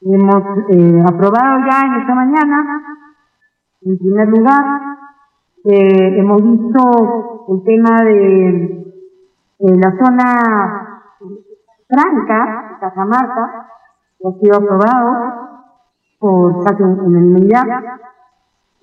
Hemos 0.00 0.42
eh, 0.68 1.02
aprobado 1.08 1.60
ya 1.60 1.86
en 1.86 2.00
esta 2.00 2.14
mañana, 2.14 2.82
en 3.82 3.98
primer 3.98 4.28
lugar, 4.28 4.80
eh, 5.64 6.18
hemos 6.18 6.42
visto 6.42 7.46
el 7.48 7.62
tema 7.64 8.02
de 8.02 8.82
la 9.60 9.92
zona 9.92 10.92
franca, 11.88 12.78
Cajamarca, 12.80 13.68
que 14.18 14.28
ha 14.28 14.32
sido 14.40 14.56
aprobado 14.56 15.52
por 16.18 16.64
casi 16.64 16.82
unanimidad. 16.82 17.64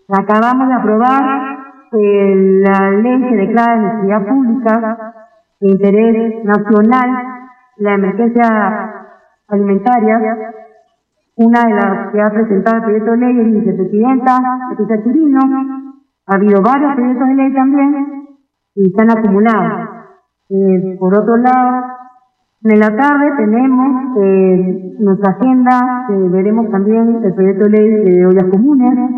Acabamos 0.08 0.68
de 0.70 0.74
aprobar 0.74 1.60
eh, 1.92 2.36
la 2.66 2.92
ley 2.92 3.30
que 3.30 3.36
declara 3.36 3.76
necesidad 3.76 4.28
pública 4.28 5.14
de 5.60 5.68
interés 5.68 6.46
nacional, 6.46 7.10
la 7.78 7.94
emergencia 7.94 9.06
alimentaria, 9.48 10.54
una 11.36 11.64
de 11.64 11.74
las 11.74 12.12
que 12.12 12.22
ha 12.22 12.30
presentado 12.30 12.78
el 12.78 12.84
proyecto 12.84 13.12
de 13.12 13.18
ley 13.18 13.40
es 13.40 13.66
vicepresidenta, 13.66 14.40
Patricia 14.70 15.04
Chirino. 15.04 15.79
Ha 16.30 16.36
habido 16.36 16.62
varios 16.62 16.94
proyectos 16.94 17.28
de 17.28 17.34
ley 17.34 17.54
también 17.54 18.28
y 18.76 18.92
se 18.92 19.02
han 19.02 19.18
acumulado. 19.18 19.90
Eh, 20.52 20.96
por 21.00 21.18
otro 21.18 21.38
lado, 21.38 21.86
en 22.62 22.80
la 22.80 22.96
tarde 22.96 23.32
tenemos 23.36 24.18
eh, 24.22 24.96
nuestra 25.00 25.32
agenda, 25.32 26.06
veremos 26.30 26.70
también 26.70 27.22
el 27.24 27.34
proyecto 27.34 27.64
de 27.64 27.70
ley 27.72 27.90
de 27.90 28.26
ollas 28.28 28.46
comunes. 28.52 29.10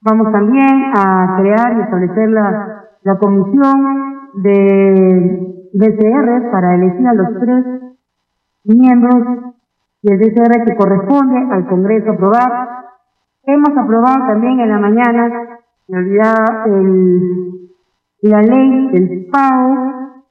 Vamos 0.00 0.32
también 0.32 0.92
a 0.96 1.36
crear 1.38 1.76
y 1.76 1.80
establecer 1.82 2.30
la, 2.30 3.16
comisión 3.20 4.32
de 4.42 5.68
BCR 5.74 6.50
para 6.50 6.76
elegir 6.76 7.08
a 7.08 7.14
los 7.14 7.40
tres 7.40 7.64
miembros 8.64 9.52
del 10.02 10.18
BCR 10.18 10.64
que 10.64 10.76
corresponde 10.76 11.46
al 11.52 11.66
Congreso 11.66 12.12
aprobar. 12.12 12.84
Hemos 13.42 13.76
aprobado 13.76 14.26
también 14.28 14.60
en 14.60 14.70
la 14.70 14.78
mañana, 14.78 15.58
me 15.88 15.98
olvidaba, 15.98 16.64
el, 16.66 17.70
la 18.22 18.42
ley 18.42 18.88
del 18.92 19.26
pago 19.30 19.74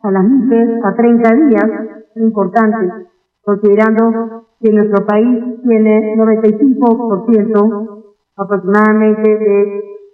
a 0.01 0.11
las 0.11 0.23
MIPES 0.23 0.83
a 0.83 0.93
30 0.93 1.35
días, 1.47 1.69
es 2.15 2.21
importante, 2.21 3.07
considerando 3.41 4.47
que 4.59 4.71
nuestro 4.71 5.05
país 5.05 5.61
tiene 5.63 6.15
95% 6.15 8.03
aproximadamente 8.35 9.29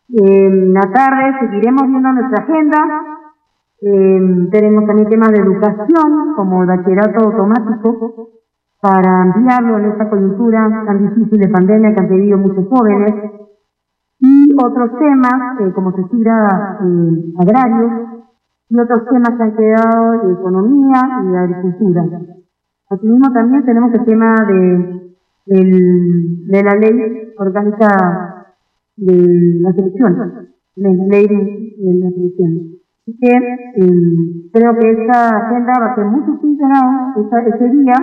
de 0.07 0.69
la 0.73 0.81
tarde, 0.91 1.39
seguiremos 1.39 1.83
viendo 1.87 2.11
nuestra 2.11 2.43
agenda. 2.43 2.77
Eh, 3.81 4.49
tenemos 4.51 4.85
también 4.85 5.07
temas 5.07 5.31
de 5.31 5.39
educación, 5.39 6.33
como 6.35 6.63
el 6.63 6.67
bachillerato 6.67 7.25
automático, 7.25 8.29
para 8.81 9.21
ampliarlo 9.21 9.77
en 9.77 9.85
esta 9.91 10.09
coyuntura 10.09 10.83
tan 10.85 11.09
difícil 11.09 11.39
de 11.39 11.47
pandemia 11.49 11.93
que 11.93 12.01
han 12.01 12.09
pedido 12.09 12.37
muchos 12.37 12.67
jóvenes. 12.67 13.38
Y 14.19 14.49
otros 14.61 14.99
temas, 14.99 15.59
eh, 15.61 15.71
como 15.73 15.93
tira 15.93 16.79
eh, 16.81 17.33
agrarios, 17.39 17.91
y 18.69 18.79
otros 18.79 19.05
temas 19.05 19.29
que 19.37 19.43
han 19.43 19.55
quedado 19.55 20.27
de 20.27 20.33
economía 20.33 21.01
y 21.23 21.27
de 21.27 21.37
agricultura. 21.39 22.03
Asimismo 22.89 23.31
también 23.33 23.65
tenemos 23.65 23.93
el 23.93 24.05
tema 24.05 24.35
de, 24.47 25.15
de 25.45 26.63
la 26.63 26.75
ley 26.75 27.33
orgánica 27.37 28.39
de 28.97 29.59
la 29.61 29.71
selección, 29.73 30.49
la 30.75 30.89
ley 30.89 31.27
de, 31.27 31.93
la 32.01 32.09
selección. 32.09 32.79
Así 33.01 33.17
que 33.19 33.31
eh, 33.31 34.49
creo 34.53 34.77
que 34.77 34.91
esta 34.91 35.37
agenda 35.37 35.73
va 35.79 35.91
a 35.91 35.95
ser 35.95 36.05
muy 36.05 36.21
funcionada 36.37 37.15
ese 37.15 37.69
día. 37.69 37.95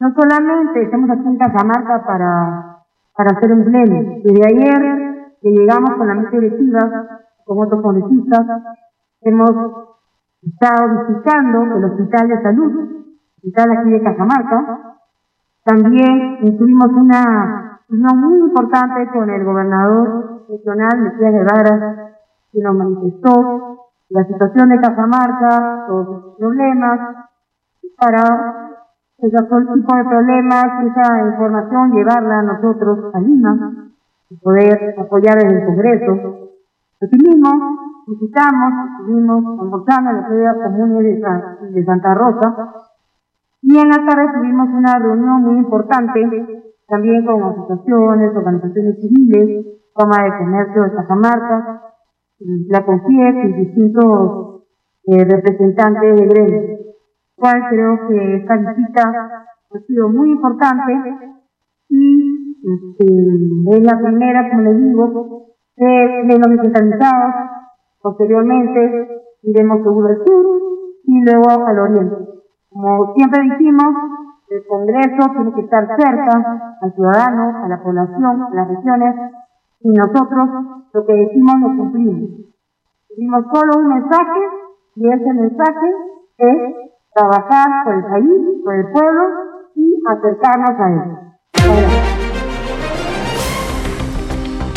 No 0.00 0.14
solamente 0.14 0.82
estamos 0.82 1.10
aquí 1.10 1.26
en 1.26 1.38
Cajamarca 1.38 2.04
para, 2.06 2.84
para 3.16 3.36
hacer 3.36 3.52
un 3.52 3.64
pleno. 3.64 4.20
Desde 4.24 4.46
ayer 4.46 5.07
que 5.40 5.50
llegamos 5.50 5.90
con 5.96 6.06
la 6.06 6.14
mesa 6.14 6.30
directiva, 6.30 7.20
con 7.44 7.66
otros 7.66 7.82
congresistas, 7.82 8.46
Hemos 9.20 9.50
estado 10.42 11.08
visitando 11.08 11.76
el 11.76 11.84
Hospital 11.84 12.28
de 12.28 12.40
Salud, 12.40 12.72
hospital 13.36 13.76
aquí 13.76 13.90
de 13.90 14.02
Cajamarca. 14.02 14.98
También 15.64 16.56
tuvimos 16.56 16.86
una 16.92 17.80
reunión 17.88 18.20
muy 18.20 18.38
importante 18.48 19.10
con 19.12 19.28
el 19.28 19.44
gobernador 19.44 20.46
regional, 20.48 21.00
Mesías 21.00 21.32
Guevara, 21.32 22.12
que 22.52 22.60
nos 22.60 22.76
manifestó 22.76 23.90
la 24.10 24.24
situación 24.24 24.68
de 24.68 24.80
Cajamarca, 24.80 25.86
los 25.88 26.36
problemas, 26.38 27.26
para 27.96 28.80
ese 29.18 29.36
tipo 29.36 29.96
de 29.96 30.04
problemas, 30.04 30.64
esa 30.84 31.26
información, 31.26 31.92
llevarla 31.92 32.38
a 32.38 32.42
nosotros 32.42 33.12
a 33.12 33.20
Lima 33.20 33.87
y 34.30 34.36
poder 34.36 34.94
apoyar 34.98 35.42
en 35.42 35.50
el 35.56 35.64
Congreso. 35.66 36.50
Asimismo, 37.00 37.50
visitamos, 38.06 39.00
estuvimos 39.00 39.60
almorzando 39.60 40.10
en 40.10 40.16
la 40.16 40.28
ciudad 40.28 40.62
común 40.62 41.02
de, 41.02 41.70
de 41.70 41.84
Santa 41.84 42.14
Rosa 42.14 42.74
y 43.62 43.76
en 43.76 43.88
la 43.88 44.06
tarde 44.06 44.32
tuvimos 44.34 44.68
una 44.68 44.98
reunión 44.98 45.42
muy 45.42 45.56
importante 45.58 46.64
también 46.86 47.26
con 47.26 47.42
asociaciones, 47.42 48.34
organizaciones 48.34 48.96
civiles, 49.00 49.66
Cámara 49.94 50.24
de 50.24 50.38
Comercio 50.38 50.82
de 50.84 50.92
Cajamarca, 50.94 51.82
la 52.40 52.86
CONFIEP 52.86 53.44
y 53.44 53.52
distintos 53.64 54.62
eh, 55.04 55.24
representantes 55.24 56.16
de 56.16 56.26
gremios. 56.26 56.80
Cual 57.36 57.62
creo 57.68 58.08
que 58.08 58.36
esta 58.36 58.56
visita 58.56 59.44
ha 59.70 59.78
sido 59.86 60.08
muy 60.08 60.30
importante 60.30 60.92
y 61.88 62.37
este, 62.62 63.76
es 63.76 63.82
la 63.82 63.98
primera, 63.98 64.50
como 64.50 64.62
les 64.62 64.78
digo, 64.78 65.46
de 65.76 66.38
los 66.38 66.50
descentralizados 66.50 67.34
Posteriormente 68.00 69.22
iremos 69.42 69.82
seguro 69.82 70.08
al 70.08 70.24
sur 70.24 70.46
y 71.04 71.20
luego 71.24 71.66
al 71.66 71.78
oriente. 71.78 72.16
Como 72.70 73.12
siempre 73.14 73.42
dijimos, 73.42 73.94
el 74.50 74.66
Congreso 74.66 75.30
tiene 75.32 75.52
que 75.54 75.60
estar 75.62 75.86
cerca 75.98 76.78
al 76.80 76.94
ciudadano, 76.94 77.64
a 77.64 77.68
la 77.68 77.82
población, 77.82 78.42
a 78.42 78.54
las 78.54 78.68
regiones, 78.68 79.14
y 79.80 79.90
nosotros 79.90 80.48
lo 80.92 81.06
que 81.06 81.12
decimos 81.12 81.54
lo 81.60 81.76
cumplimos. 81.76 82.30
Decimos 83.10 83.44
solo 83.52 83.78
un 83.78 83.88
mensaje 83.88 84.40
y 84.94 85.08
ese 85.08 85.32
mensaje 85.32 85.94
es 86.38 86.56
trabajar 87.14 87.84
por 87.84 87.94
el 87.94 88.04
país, 88.04 88.62
por 88.64 88.74
el 88.74 88.92
pueblo 88.92 89.22
y 89.74 90.02
acercarnos 90.06 90.80
a 90.80 90.92
él. 90.92 92.17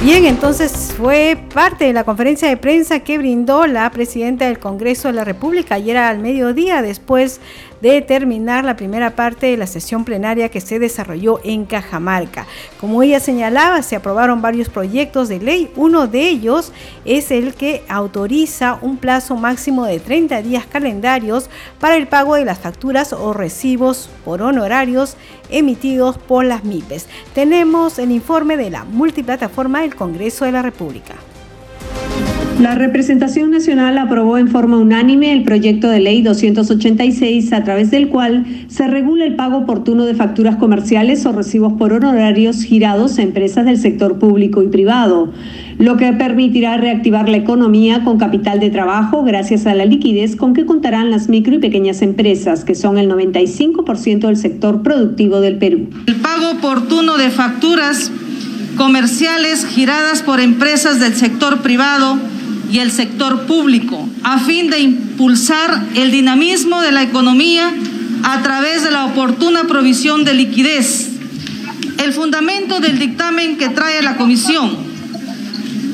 Bien, 0.03 0.25
entonces 0.25 0.95
fue 0.97 1.37
parte 1.53 1.85
de 1.85 1.93
la 1.93 2.03
conferencia 2.03 2.49
de 2.49 2.57
prensa 2.57 3.01
que 3.01 3.19
brindó 3.19 3.67
la 3.67 3.91
presidenta 3.91 4.47
del 4.47 4.57
Congreso 4.57 5.09
de 5.09 5.13
la 5.13 5.23
República 5.23 5.75
ayer 5.75 5.95
al 5.95 6.17
mediodía, 6.17 6.81
después 6.81 7.39
de 7.81 8.01
terminar 8.01 8.63
la 8.63 8.75
primera 8.75 9.15
parte 9.15 9.47
de 9.47 9.57
la 9.57 9.67
sesión 9.67 10.05
plenaria 10.05 10.49
que 10.49 10.61
se 10.61 10.79
desarrolló 10.79 11.39
en 11.43 11.65
Cajamarca. 11.65 12.47
Como 12.79 13.03
ella 13.03 13.19
señalaba, 13.19 13.81
se 13.81 13.95
aprobaron 13.95 14.41
varios 14.41 14.69
proyectos 14.69 15.29
de 15.29 15.39
ley. 15.39 15.71
Uno 15.75 16.07
de 16.07 16.27
ellos 16.29 16.71
es 17.05 17.31
el 17.31 17.53
que 17.53 17.83
autoriza 17.89 18.77
un 18.81 18.97
plazo 18.97 19.35
máximo 19.35 19.85
de 19.85 19.99
30 19.99 20.41
días 20.41 20.65
calendarios 20.65 21.49
para 21.79 21.95
el 21.95 22.07
pago 22.07 22.35
de 22.35 22.45
las 22.45 22.59
facturas 22.59 23.13
o 23.13 23.33
recibos 23.33 24.09
por 24.23 24.41
honorarios 24.41 25.17
emitidos 25.49 26.17
por 26.17 26.45
las 26.45 26.63
MIPES. 26.63 27.07
Tenemos 27.33 27.99
el 27.99 28.11
informe 28.11 28.57
de 28.57 28.69
la 28.69 28.83
multiplataforma 28.83 29.81
del 29.81 29.95
Congreso 29.95 30.45
de 30.45 30.51
la 30.51 30.61
República. 30.61 31.15
La 32.59 32.75
representación 32.75 33.49
nacional 33.49 33.97
aprobó 33.97 34.37
en 34.37 34.47
forma 34.47 34.77
unánime 34.77 35.33
el 35.33 35.43
proyecto 35.43 35.89
de 35.89 35.99
ley 35.99 36.21
286 36.21 37.53
a 37.53 37.63
través 37.63 37.89
del 37.89 38.09
cual 38.09 38.45
se 38.67 38.87
regula 38.87 39.25
el 39.25 39.35
pago 39.35 39.57
oportuno 39.57 40.05
de 40.05 40.13
facturas 40.13 40.57
comerciales 40.57 41.25
o 41.25 41.31
recibos 41.31 41.73
por 41.73 41.93
honorarios 41.93 42.63
girados 42.63 43.17
a 43.17 43.23
empresas 43.23 43.65
del 43.65 43.77
sector 43.77 44.19
público 44.19 44.61
y 44.61 44.67
privado, 44.67 45.31
lo 45.79 45.97
que 45.97 46.13
permitirá 46.13 46.77
reactivar 46.77 47.29
la 47.29 47.37
economía 47.37 48.03
con 48.03 48.19
capital 48.19 48.59
de 48.59 48.69
trabajo 48.69 49.23
gracias 49.23 49.65
a 49.65 49.73
la 49.73 49.85
liquidez 49.85 50.35
con 50.35 50.53
que 50.53 50.65
contarán 50.65 51.09
las 51.09 51.29
micro 51.29 51.55
y 51.55 51.59
pequeñas 51.59 52.03
empresas, 52.03 52.63
que 52.63 52.75
son 52.75 52.99
el 52.99 53.09
95% 53.09 54.27
del 54.27 54.37
sector 54.37 54.83
productivo 54.83 55.41
del 55.41 55.57
Perú. 55.57 55.89
El 56.05 56.17
pago 56.17 56.51
oportuno 56.51 57.17
de 57.17 57.31
facturas 57.31 58.11
comerciales 58.77 59.65
giradas 59.65 60.21
por 60.21 60.39
empresas 60.39 60.99
del 60.99 61.15
sector 61.15 61.61
privado 61.61 62.17
y 62.71 62.79
el 62.79 62.91
sector 62.91 63.45
público, 63.45 64.07
a 64.23 64.39
fin 64.39 64.69
de 64.69 64.79
impulsar 64.79 65.83
el 65.95 66.09
dinamismo 66.09 66.81
de 66.81 66.93
la 66.93 67.03
economía 67.03 67.73
a 68.23 68.41
través 68.41 68.83
de 68.83 68.91
la 68.91 69.05
oportuna 69.05 69.65
provisión 69.65 70.23
de 70.23 70.33
liquidez. 70.33 71.09
El 71.97 72.13
fundamento 72.13 72.79
del 72.79 72.97
dictamen 72.97 73.57
que 73.57 73.69
trae 73.69 74.01
la 74.01 74.15
Comisión. 74.15 74.89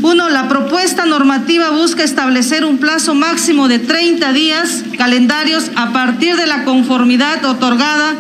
Uno, 0.04 0.30
la 0.30 0.48
propuesta 0.48 1.06
normativa 1.06 1.72
busca 1.72 2.04
establecer 2.04 2.64
un 2.64 2.78
plazo 2.78 3.16
máximo 3.16 3.68
de 3.68 3.80
30 3.80 4.32
días 4.32 4.84
calendarios 4.98 5.72
a 5.76 5.92
partir 5.92 6.36
de 6.36 6.46
la 6.46 6.64
conformidad 6.64 7.44
otorgada 7.46 8.14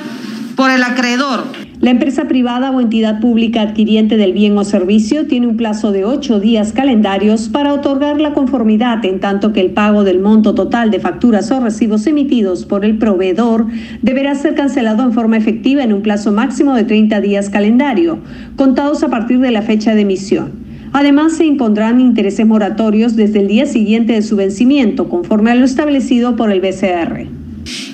por 0.55 0.71
el 0.71 0.81
acreedor 0.81 1.66
la 1.79 1.91
empresa 1.91 2.27
privada 2.27 2.71
o 2.71 2.81
entidad 2.81 3.19
pública 3.19 3.61
adquiriente 3.61 4.17
del 4.17 4.33
bien 4.33 4.57
o 4.57 4.63
servicio 4.63 5.27
tiene 5.27 5.45
un 5.45 5.57
plazo 5.57 5.91
de 5.91 6.05
ocho 6.05 6.39
días 6.39 6.73
calendarios 6.73 7.49
para 7.49 7.71
otorgar 7.71 8.19
la 8.19 8.33
conformidad, 8.33 9.05
en 9.05 9.19
tanto 9.19 9.53
que 9.53 9.61
el 9.61 9.69
pago 9.71 10.03
del 10.03 10.19
monto 10.19 10.55
total 10.55 10.89
de 10.89 10.99
facturas 10.99 11.51
o 11.51 11.59
recibos 11.59 12.07
emitidos 12.07 12.65
por 12.65 12.83
el 12.83 12.97
proveedor 12.97 13.67
deberá 14.01 14.33
ser 14.33 14.55
cancelado 14.55 15.03
en 15.03 15.13
forma 15.13 15.37
efectiva 15.37 15.83
en 15.83 15.93
un 15.93 16.01
plazo 16.01 16.31
máximo 16.31 16.73
de 16.73 16.83
30 16.83 17.21
días 17.21 17.51
calendario, 17.51 18.17
contados 18.55 19.03
a 19.03 19.09
partir 19.09 19.39
de 19.39 19.51
la 19.51 19.61
fecha 19.61 19.93
de 19.93 20.01
emisión. 20.01 20.53
Además, 20.93 21.33
se 21.33 21.45
impondrán 21.45 22.01
intereses 22.01 22.47
moratorios 22.47 23.15
desde 23.15 23.41
el 23.41 23.47
día 23.47 23.67
siguiente 23.67 24.13
de 24.13 24.23
su 24.23 24.35
vencimiento, 24.35 25.09
conforme 25.09 25.51
a 25.51 25.55
lo 25.55 25.65
establecido 25.65 26.35
por 26.35 26.51
el 26.51 26.59
BCR. 26.59 27.46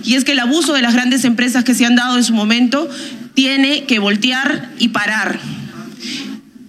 Y 0.04 0.16
es 0.16 0.24
que 0.24 0.34
el 0.34 0.40
abuso 0.40 0.74
de 0.74 0.82
las 0.82 0.94
grandes 0.94 1.26
empresas 1.26 1.64
que 1.64 1.74
se 1.74 1.86
han 1.86 1.96
dado 1.96 2.18
en 2.18 2.24
su 2.24 2.34
momento 2.34 2.90
tiene 3.34 3.86
que 3.86 4.00
voltear 4.00 4.72
y 4.80 4.90
parar. 4.90 5.40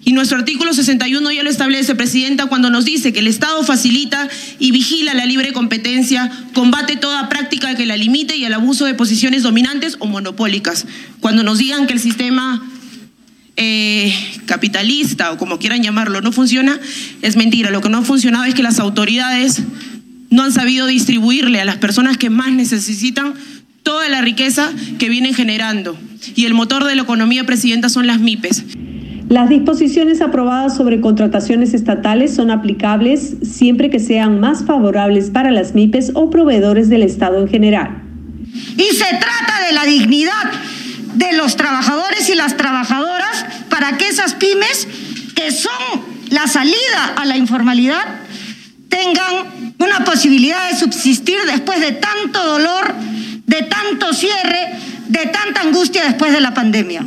Y 0.07 0.13
nuestro 0.13 0.37
artículo 0.37 0.75
61 0.75 1.33
ya 1.33 1.43
lo 1.43 1.49
establece, 1.49 1.95
Presidenta, 1.95 2.47
cuando 2.47 2.69
nos 2.69 2.85
dice 2.85 3.15
que 3.15 3.21
el 3.21 3.27
Estado 3.27 3.63
facilita 3.65 4.29
y 4.59 4.71
vigila 4.71 5.15
la 5.15 5.25
libre 5.25 5.55
competencia, 5.55 6.31
combate 6.53 6.97
toda 6.97 7.31
práctica 7.31 7.75
que 7.75 7.87
la 7.87 7.97
limite 7.97 8.37
y 8.37 8.45
el 8.45 8.53
abuso 8.53 8.85
de 8.85 8.93
posiciones 8.93 9.43
dominantes 9.43 9.97
o 10.01 10.07
monopólicas. 10.07 10.87
Cuando 11.21 11.43
nos 11.43 11.57
digan 11.57 11.87
que 11.87 11.95
el 11.95 12.01
sistema 12.01 12.63
eh, 13.57 14.15
capitalista 14.47 15.33
o 15.33 15.39
como 15.39 15.59
quieran 15.59 15.83
llamarlo 15.83 16.21
no 16.21 16.33
funciona, 16.33 16.79
es 17.23 17.37
mentira. 17.37 17.71
Lo 17.71 17.81
que 17.81 17.89
no 17.89 17.99
ha 17.99 18.03
funcionado 18.03 18.45
es 18.45 18.55
que 18.55 18.63
las 18.63 18.81
autoridades 18.81 19.63
no 20.31 20.43
han 20.43 20.53
sabido 20.53 20.87
distribuirle 20.87 21.61
a 21.61 21.65
las 21.65 21.77
personas 21.77 22.17
que 22.17 22.31
más 22.31 22.53
necesitan 22.53 23.35
toda 23.83 24.09
la 24.09 24.23
riqueza 24.23 24.71
que 24.99 25.09
vienen 25.09 25.35
generando. 25.35 25.97
Y 26.35 26.47
el 26.47 26.55
motor 26.55 26.85
de 26.85 26.95
la 26.97 27.03
economía, 27.03 27.45
Presidenta, 27.45 27.89
son 27.89 28.07
las 28.07 28.19
MIPES. 28.19 28.65
Las 29.29 29.49
disposiciones 29.49 30.21
aprobadas 30.21 30.77
sobre 30.77 31.01
contrataciones 31.01 31.73
estatales 31.73 32.35
son 32.35 32.51
aplicables 32.51 33.37
siempre 33.43 33.91
que 33.91 33.99
sean 33.99 34.39
más 34.41 34.65
favorables 34.65 35.31
para 35.31 35.51
las 35.51 35.75
MIPES 35.75 36.13
o 36.15 36.31
proveedores 36.31 36.89
del 36.89 37.03
Estado 37.03 37.41
en 37.41 37.49
general. 37.49 38.03
Y 38.77 38.95
se 38.95 39.07
trata 39.07 39.67
de 39.67 39.73
la 39.73 39.85
dignidad 39.85 40.53
de 41.15 41.33
los 41.37 41.57
trabajadores 41.57 42.29
y 42.29 42.35
las 42.35 42.57
trabajadoras 42.57 43.47
para 43.71 43.97
que 43.97 44.09
esas 44.09 44.35
pymes, 44.35 44.89
que 45.35 45.51
son 45.51 45.73
la 46.31 46.47
salida 46.47 47.15
a 47.17 47.25
la 47.25 47.37
informalidad, 47.37 48.21
tengan 48.89 49.64
una 49.79 50.05
posibilidad 50.05 50.71
de 50.71 50.77
subsistir 50.77 51.37
después 51.47 51.81
de 51.81 51.93
tanto 51.93 52.45
dolor, 52.45 52.95
de 53.47 53.63
tanto 53.63 54.13
cierre, 54.13 54.75
de 55.09 55.27
tanta 55.27 55.63
angustia 55.63 56.05
después 56.05 56.33
de 56.33 56.41
la 56.41 56.55
pandemia. 56.55 57.07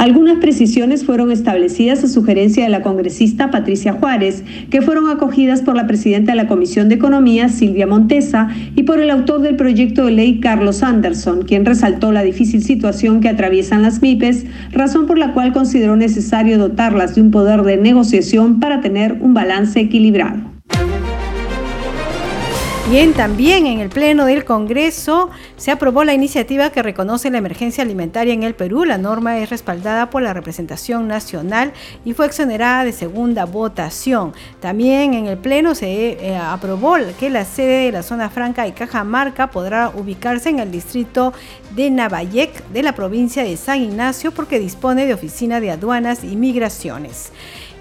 Algunas 0.00 0.38
precisiones 0.38 1.04
fueron 1.04 1.30
establecidas 1.30 2.02
a 2.02 2.08
sugerencia 2.08 2.64
de 2.64 2.70
la 2.70 2.80
congresista 2.80 3.50
Patricia 3.50 3.92
Juárez, 3.92 4.42
que 4.70 4.80
fueron 4.80 5.10
acogidas 5.10 5.60
por 5.60 5.76
la 5.76 5.86
presidenta 5.86 6.32
de 6.32 6.36
la 6.36 6.46
Comisión 6.46 6.88
de 6.88 6.94
Economía, 6.94 7.50
Silvia 7.50 7.86
Montesa, 7.86 8.48
y 8.74 8.84
por 8.84 8.98
el 8.98 9.10
autor 9.10 9.42
del 9.42 9.56
proyecto 9.56 10.06
de 10.06 10.12
ley, 10.12 10.40
Carlos 10.40 10.82
Anderson, 10.82 11.42
quien 11.42 11.66
resaltó 11.66 12.12
la 12.12 12.22
difícil 12.22 12.62
situación 12.62 13.20
que 13.20 13.28
atraviesan 13.28 13.82
las 13.82 14.00
MIPES, 14.00 14.46
razón 14.72 15.06
por 15.06 15.18
la 15.18 15.34
cual 15.34 15.52
consideró 15.52 15.96
necesario 15.96 16.56
dotarlas 16.56 17.14
de 17.14 17.20
un 17.20 17.30
poder 17.30 17.60
de 17.62 17.76
negociación 17.76 18.58
para 18.58 18.80
tener 18.80 19.18
un 19.20 19.34
balance 19.34 19.80
equilibrado. 19.80 20.49
Bien, 22.90 23.12
también 23.14 23.66
en 23.66 23.78
el 23.78 23.88
Pleno 23.88 24.24
del 24.24 24.44
Congreso 24.44 25.30
se 25.56 25.70
aprobó 25.70 26.02
la 26.02 26.12
iniciativa 26.12 26.70
que 26.70 26.82
reconoce 26.82 27.30
la 27.30 27.38
emergencia 27.38 27.84
alimentaria 27.84 28.34
en 28.34 28.42
el 28.42 28.56
Perú. 28.56 28.84
La 28.84 28.98
norma 28.98 29.38
es 29.38 29.48
respaldada 29.48 30.10
por 30.10 30.22
la 30.22 30.32
representación 30.34 31.06
nacional 31.06 31.72
y 32.04 32.14
fue 32.14 32.26
exonerada 32.26 32.82
de 32.82 32.90
segunda 32.90 33.44
votación. 33.44 34.32
También 34.58 35.14
en 35.14 35.28
el 35.28 35.38
Pleno 35.38 35.76
se 35.76 35.86
eh, 36.14 36.36
aprobó 36.36 36.96
que 37.16 37.30
la 37.30 37.44
sede 37.44 37.84
de 37.84 37.92
la 37.92 38.02
zona 38.02 38.28
franca 38.28 38.64
de 38.64 38.74
Cajamarca 38.74 39.52
podrá 39.52 39.90
ubicarse 39.90 40.48
en 40.48 40.58
el 40.58 40.72
distrito 40.72 41.32
de 41.76 41.92
Navayec 41.92 42.70
de 42.70 42.82
la 42.82 42.96
provincia 42.96 43.44
de 43.44 43.56
San 43.56 43.82
Ignacio 43.82 44.32
porque 44.32 44.58
dispone 44.58 45.06
de 45.06 45.14
oficina 45.14 45.60
de 45.60 45.70
aduanas 45.70 46.24
y 46.24 46.34
migraciones. 46.34 47.30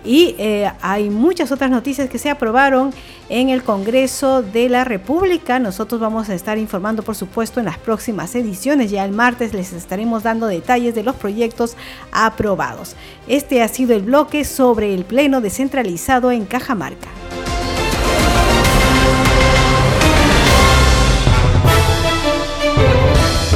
Y 0.03 0.35
eh, 0.37 0.71
hay 0.81 1.09
muchas 1.09 1.51
otras 1.51 1.69
noticias 1.69 2.09
que 2.09 2.17
se 2.17 2.29
aprobaron 2.29 2.93
en 3.29 3.49
el 3.49 3.63
Congreso 3.63 4.41
de 4.41 4.69
la 4.69 4.83
República. 4.83 5.59
Nosotros 5.59 5.99
vamos 5.99 6.29
a 6.29 6.33
estar 6.33 6.57
informando, 6.57 7.03
por 7.03 7.15
supuesto, 7.15 7.59
en 7.59 7.65
las 7.65 7.77
próximas 7.77 8.33
ediciones. 8.35 8.91
Ya 8.91 9.05
el 9.05 9.11
martes 9.11 9.53
les 9.53 9.73
estaremos 9.73 10.23
dando 10.23 10.47
detalles 10.47 10.95
de 10.95 11.03
los 11.03 11.15
proyectos 11.15 11.75
aprobados. 12.11 12.95
Este 13.27 13.61
ha 13.61 13.67
sido 13.67 13.95
el 13.95 14.01
bloque 14.01 14.45
sobre 14.45 14.93
el 14.93 15.05
Pleno 15.05 15.41
descentralizado 15.41 16.31
en 16.31 16.45
Cajamarca. 16.45 17.09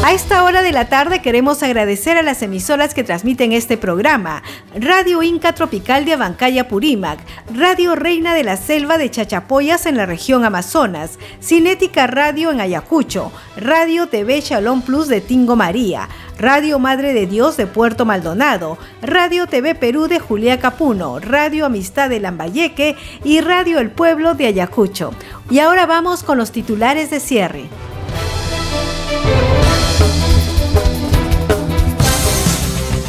A 0.06 0.12
esta 0.12 0.44
hora 0.44 0.62
de 0.62 0.74
la 0.74 0.90
tarde 0.90 1.22
queremos 1.22 1.64
agradecer 1.64 2.18
a 2.18 2.24
las 2.24 2.42
emisoras 2.42 2.94
que 2.94 3.06
transmiten 3.06 3.54
este 3.54 3.78
programa. 3.78 4.44
Radio 4.76 5.24
Inca 5.24 5.56
Tropical 5.56 6.04
de 6.04 6.12
Abancaya 6.12 6.68
Purímac, 6.68 7.20
Radio 7.56 7.96
Reina 7.96 8.34
de 8.34 8.44
la 8.44 8.58
Selva 8.58 8.98
de 8.98 9.10
Chachapoyas 9.10 9.86
en 9.86 9.96
la 9.96 10.06
región 10.06 10.44
Amazonas, 10.44 11.20
Cinética 11.42 12.06
Radio 12.06 12.52
en 12.52 12.60
Ayacucho, 12.60 13.32
Radio 13.56 14.08
TV 14.08 14.42
Shalom 14.42 14.82
Plus 14.82 15.08
de 15.08 15.22
Tingo 15.22 15.56
María, 15.56 16.10
Radio 16.38 16.80
Madre 16.80 17.14
de 17.14 17.26
Dios 17.26 17.56
de 17.56 17.66
Puerto 17.66 18.04
Maldonado, 18.04 18.78
Radio 19.02 19.48
TV 19.48 19.74
Perú 19.74 20.10
de 20.10 20.20
Julia 20.20 20.60
Capuno, 20.60 21.20
Radio 21.20 21.66
Amistad 21.66 22.10
de 22.10 22.20
Lambayeque 22.20 22.98
y 23.24 23.40
Radio 23.40 23.80
El 23.80 23.90
Pueblo 23.90 24.34
de 24.34 24.48
Ayacucho. 24.48 25.12
Y 25.50 25.60
ahora 25.60 25.86
vamos 25.86 26.24
con 26.24 26.38
los 26.38 26.52
titulares 26.52 27.10
de 27.10 27.22
cierre. 27.22 27.70
Thank 29.96 30.28
you 30.28 30.33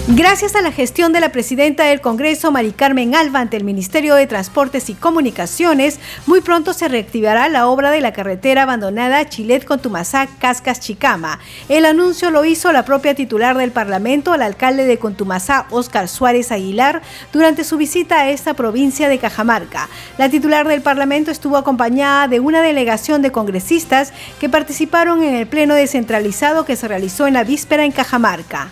Gracias 0.06 0.54
a 0.54 0.60
la 0.60 0.70
gestión 0.70 1.14
de 1.14 1.20
la 1.20 1.32
presidenta 1.32 1.84
del 1.84 2.02
Congreso, 2.02 2.52
Mari 2.52 2.72
Carmen 2.72 3.14
Alba, 3.14 3.40
ante 3.40 3.56
el 3.56 3.64
Ministerio 3.64 4.16
de 4.16 4.26
Transportes 4.26 4.90
y 4.90 4.94
Comunicaciones, 4.94 5.98
muy 6.26 6.42
pronto 6.42 6.74
se 6.74 6.88
reactivará 6.88 7.48
la 7.48 7.68
obra 7.68 7.90
de 7.90 8.02
la 8.02 8.12
carretera 8.12 8.64
abandonada 8.64 9.24
Chilet-Contumazá, 9.24 10.28
Cascas-Chicama. 10.38 11.38
El 11.70 11.86
anuncio 11.86 12.30
lo 12.30 12.44
hizo 12.44 12.70
la 12.70 12.84
propia 12.84 13.14
titular 13.14 13.56
del 13.56 13.72
Parlamento, 13.72 14.34
el 14.34 14.42
alcalde 14.42 14.84
de 14.84 14.98
Contumazá, 14.98 15.64
Óscar 15.70 16.06
Suárez 16.06 16.52
Aguilar, 16.52 17.00
durante 17.32 17.64
su 17.64 17.78
visita 17.78 18.20
a 18.20 18.28
esta 18.28 18.52
provincia 18.52 19.08
de 19.08 19.18
Cajamarca. 19.18 19.88
La 20.18 20.28
titular 20.28 20.68
del 20.68 20.82
Parlamento 20.82 21.30
estuvo 21.30 21.56
acompañada 21.56 22.28
de 22.28 22.40
una 22.40 22.60
delegación 22.60 23.22
de 23.22 23.32
congresistas 23.32 24.12
que 24.38 24.50
participaron 24.50 25.22
en 25.22 25.34
el 25.34 25.46
pleno 25.46 25.72
descentralizado 25.72 26.66
que 26.66 26.76
se 26.76 26.88
realizó 26.88 27.26
en 27.26 27.32
la 27.32 27.44
víspera 27.44 27.86
en 27.86 27.92
Cajamarca 27.92 28.70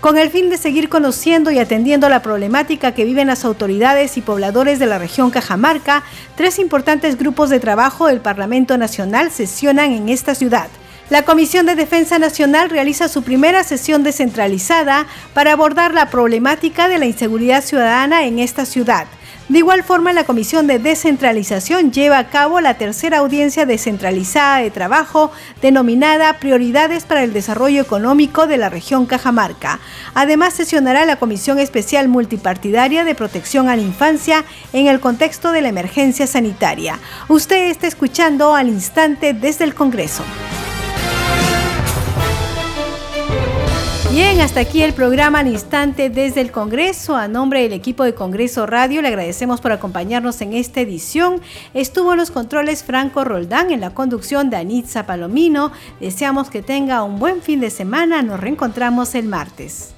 con 0.00 0.18
el 0.18 0.30
fin 0.30 0.50
de 0.50 0.58
seguir 0.58 0.88
conociendo 0.88 1.50
y 1.50 1.58
atendiendo 1.58 2.08
la 2.08 2.22
problemática 2.22 2.92
que 2.92 3.04
viven 3.04 3.26
las 3.26 3.44
autoridades 3.44 4.16
y 4.16 4.20
pobladores 4.20 4.78
de 4.78 4.86
la 4.86 4.98
región 4.98 5.30
Cajamarca, 5.30 6.02
tres 6.34 6.58
importantes 6.58 7.18
grupos 7.18 7.50
de 7.50 7.60
trabajo 7.60 8.06
del 8.06 8.20
Parlamento 8.20 8.76
Nacional 8.78 9.30
sesionan 9.30 9.92
en 9.92 10.08
esta 10.08 10.34
ciudad. 10.34 10.68
La 11.08 11.22
Comisión 11.22 11.66
de 11.66 11.76
Defensa 11.76 12.18
Nacional 12.18 12.68
realiza 12.68 13.08
su 13.08 13.22
primera 13.22 13.62
sesión 13.62 14.02
descentralizada 14.02 15.06
para 15.34 15.52
abordar 15.52 15.94
la 15.94 16.10
problemática 16.10 16.88
de 16.88 16.98
la 16.98 17.06
inseguridad 17.06 17.62
ciudadana 17.62 18.24
en 18.24 18.40
esta 18.40 18.66
ciudad. 18.66 19.06
De 19.48 19.58
igual 19.58 19.84
forma, 19.84 20.12
la 20.12 20.24
Comisión 20.24 20.66
de 20.66 20.80
Descentralización 20.80 21.92
lleva 21.92 22.18
a 22.18 22.30
cabo 22.30 22.60
la 22.60 22.74
tercera 22.74 23.18
audiencia 23.18 23.64
descentralizada 23.64 24.58
de 24.58 24.72
trabajo 24.72 25.30
denominada 25.62 26.40
Prioridades 26.40 27.04
para 27.04 27.22
el 27.22 27.32
Desarrollo 27.32 27.80
Económico 27.80 28.48
de 28.48 28.56
la 28.56 28.70
región 28.70 29.06
Cajamarca. 29.06 29.78
Además, 30.14 30.54
sesionará 30.54 31.06
la 31.06 31.16
Comisión 31.16 31.60
Especial 31.60 32.08
Multipartidaria 32.08 33.04
de 33.04 33.14
Protección 33.14 33.68
a 33.68 33.76
la 33.76 33.82
Infancia 33.82 34.44
en 34.72 34.88
el 34.88 34.98
contexto 34.98 35.52
de 35.52 35.62
la 35.62 35.68
emergencia 35.68 36.26
sanitaria. 36.26 36.98
Usted 37.28 37.70
está 37.70 37.86
escuchando 37.86 38.56
al 38.56 38.66
instante 38.66 39.32
desde 39.32 39.62
el 39.62 39.74
Congreso. 39.76 40.24
Bien, 44.16 44.40
hasta 44.40 44.60
aquí 44.60 44.80
el 44.80 44.94
programa 44.94 45.40
al 45.40 45.46
instante 45.46 46.08
desde 46.08 46.40
el 46.40 46.50
Congreso. 46.50 47.16
A 47.16 47.28
nombre 47.28 47.60
del 47.60 47.74
equipo 47.74 48.02
de 48.02 48.14
Congreso 48.14 48.64
Radio 48.64 49.02
le 49.02 49.08
agradecemos 49.08 49.60
por 49.60 49.72
acompañarnos 49.72 50.40
en 50.40 50.54
esta 50.54 50.80
edición. 50.80 51.42
Estuvo 51.74 52.12
en 52.12 52.20
los 52.20 52.30
controles 52.30 52.82
Franco 52.82 53.24
Roldán, 53.24 53.72
en 53.72 53.82
la 53.82 53.90
conducción 53.90 54.48
de 54.48 54.56
Anitza 54.56 55.04
Palomino. 55.04 55.70
Deseamos 56.00 56.48
que 56.48 56.62
tenga 56.62 57.02
un 57.02 57.18
buen 57.18 57.42
fin 57.42 57.60
de 57.60 57.68
semana. 57.68 58.22
Nos 58.22 58.40
reencontramos 58.40 59.14
el 59.14 59.26
martes. 59.26 59.90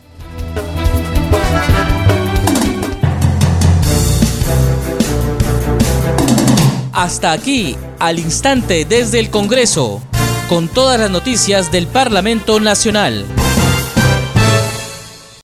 Hasta 6.93 7.31
aquí, 7.31 7.77
al 8.01 8.19
instante 8.19 8.85
desde 8.85 9.21
el 9.21 9.31
Congreso, 9.31 10.03
con 10.49 10.67
todas 10.67 10.99
las 10.99 11.13
noticias 11.13 11.71
del 11.71 11.87
Parlamento 11.87 12.59
Nacional. 12.59 13.25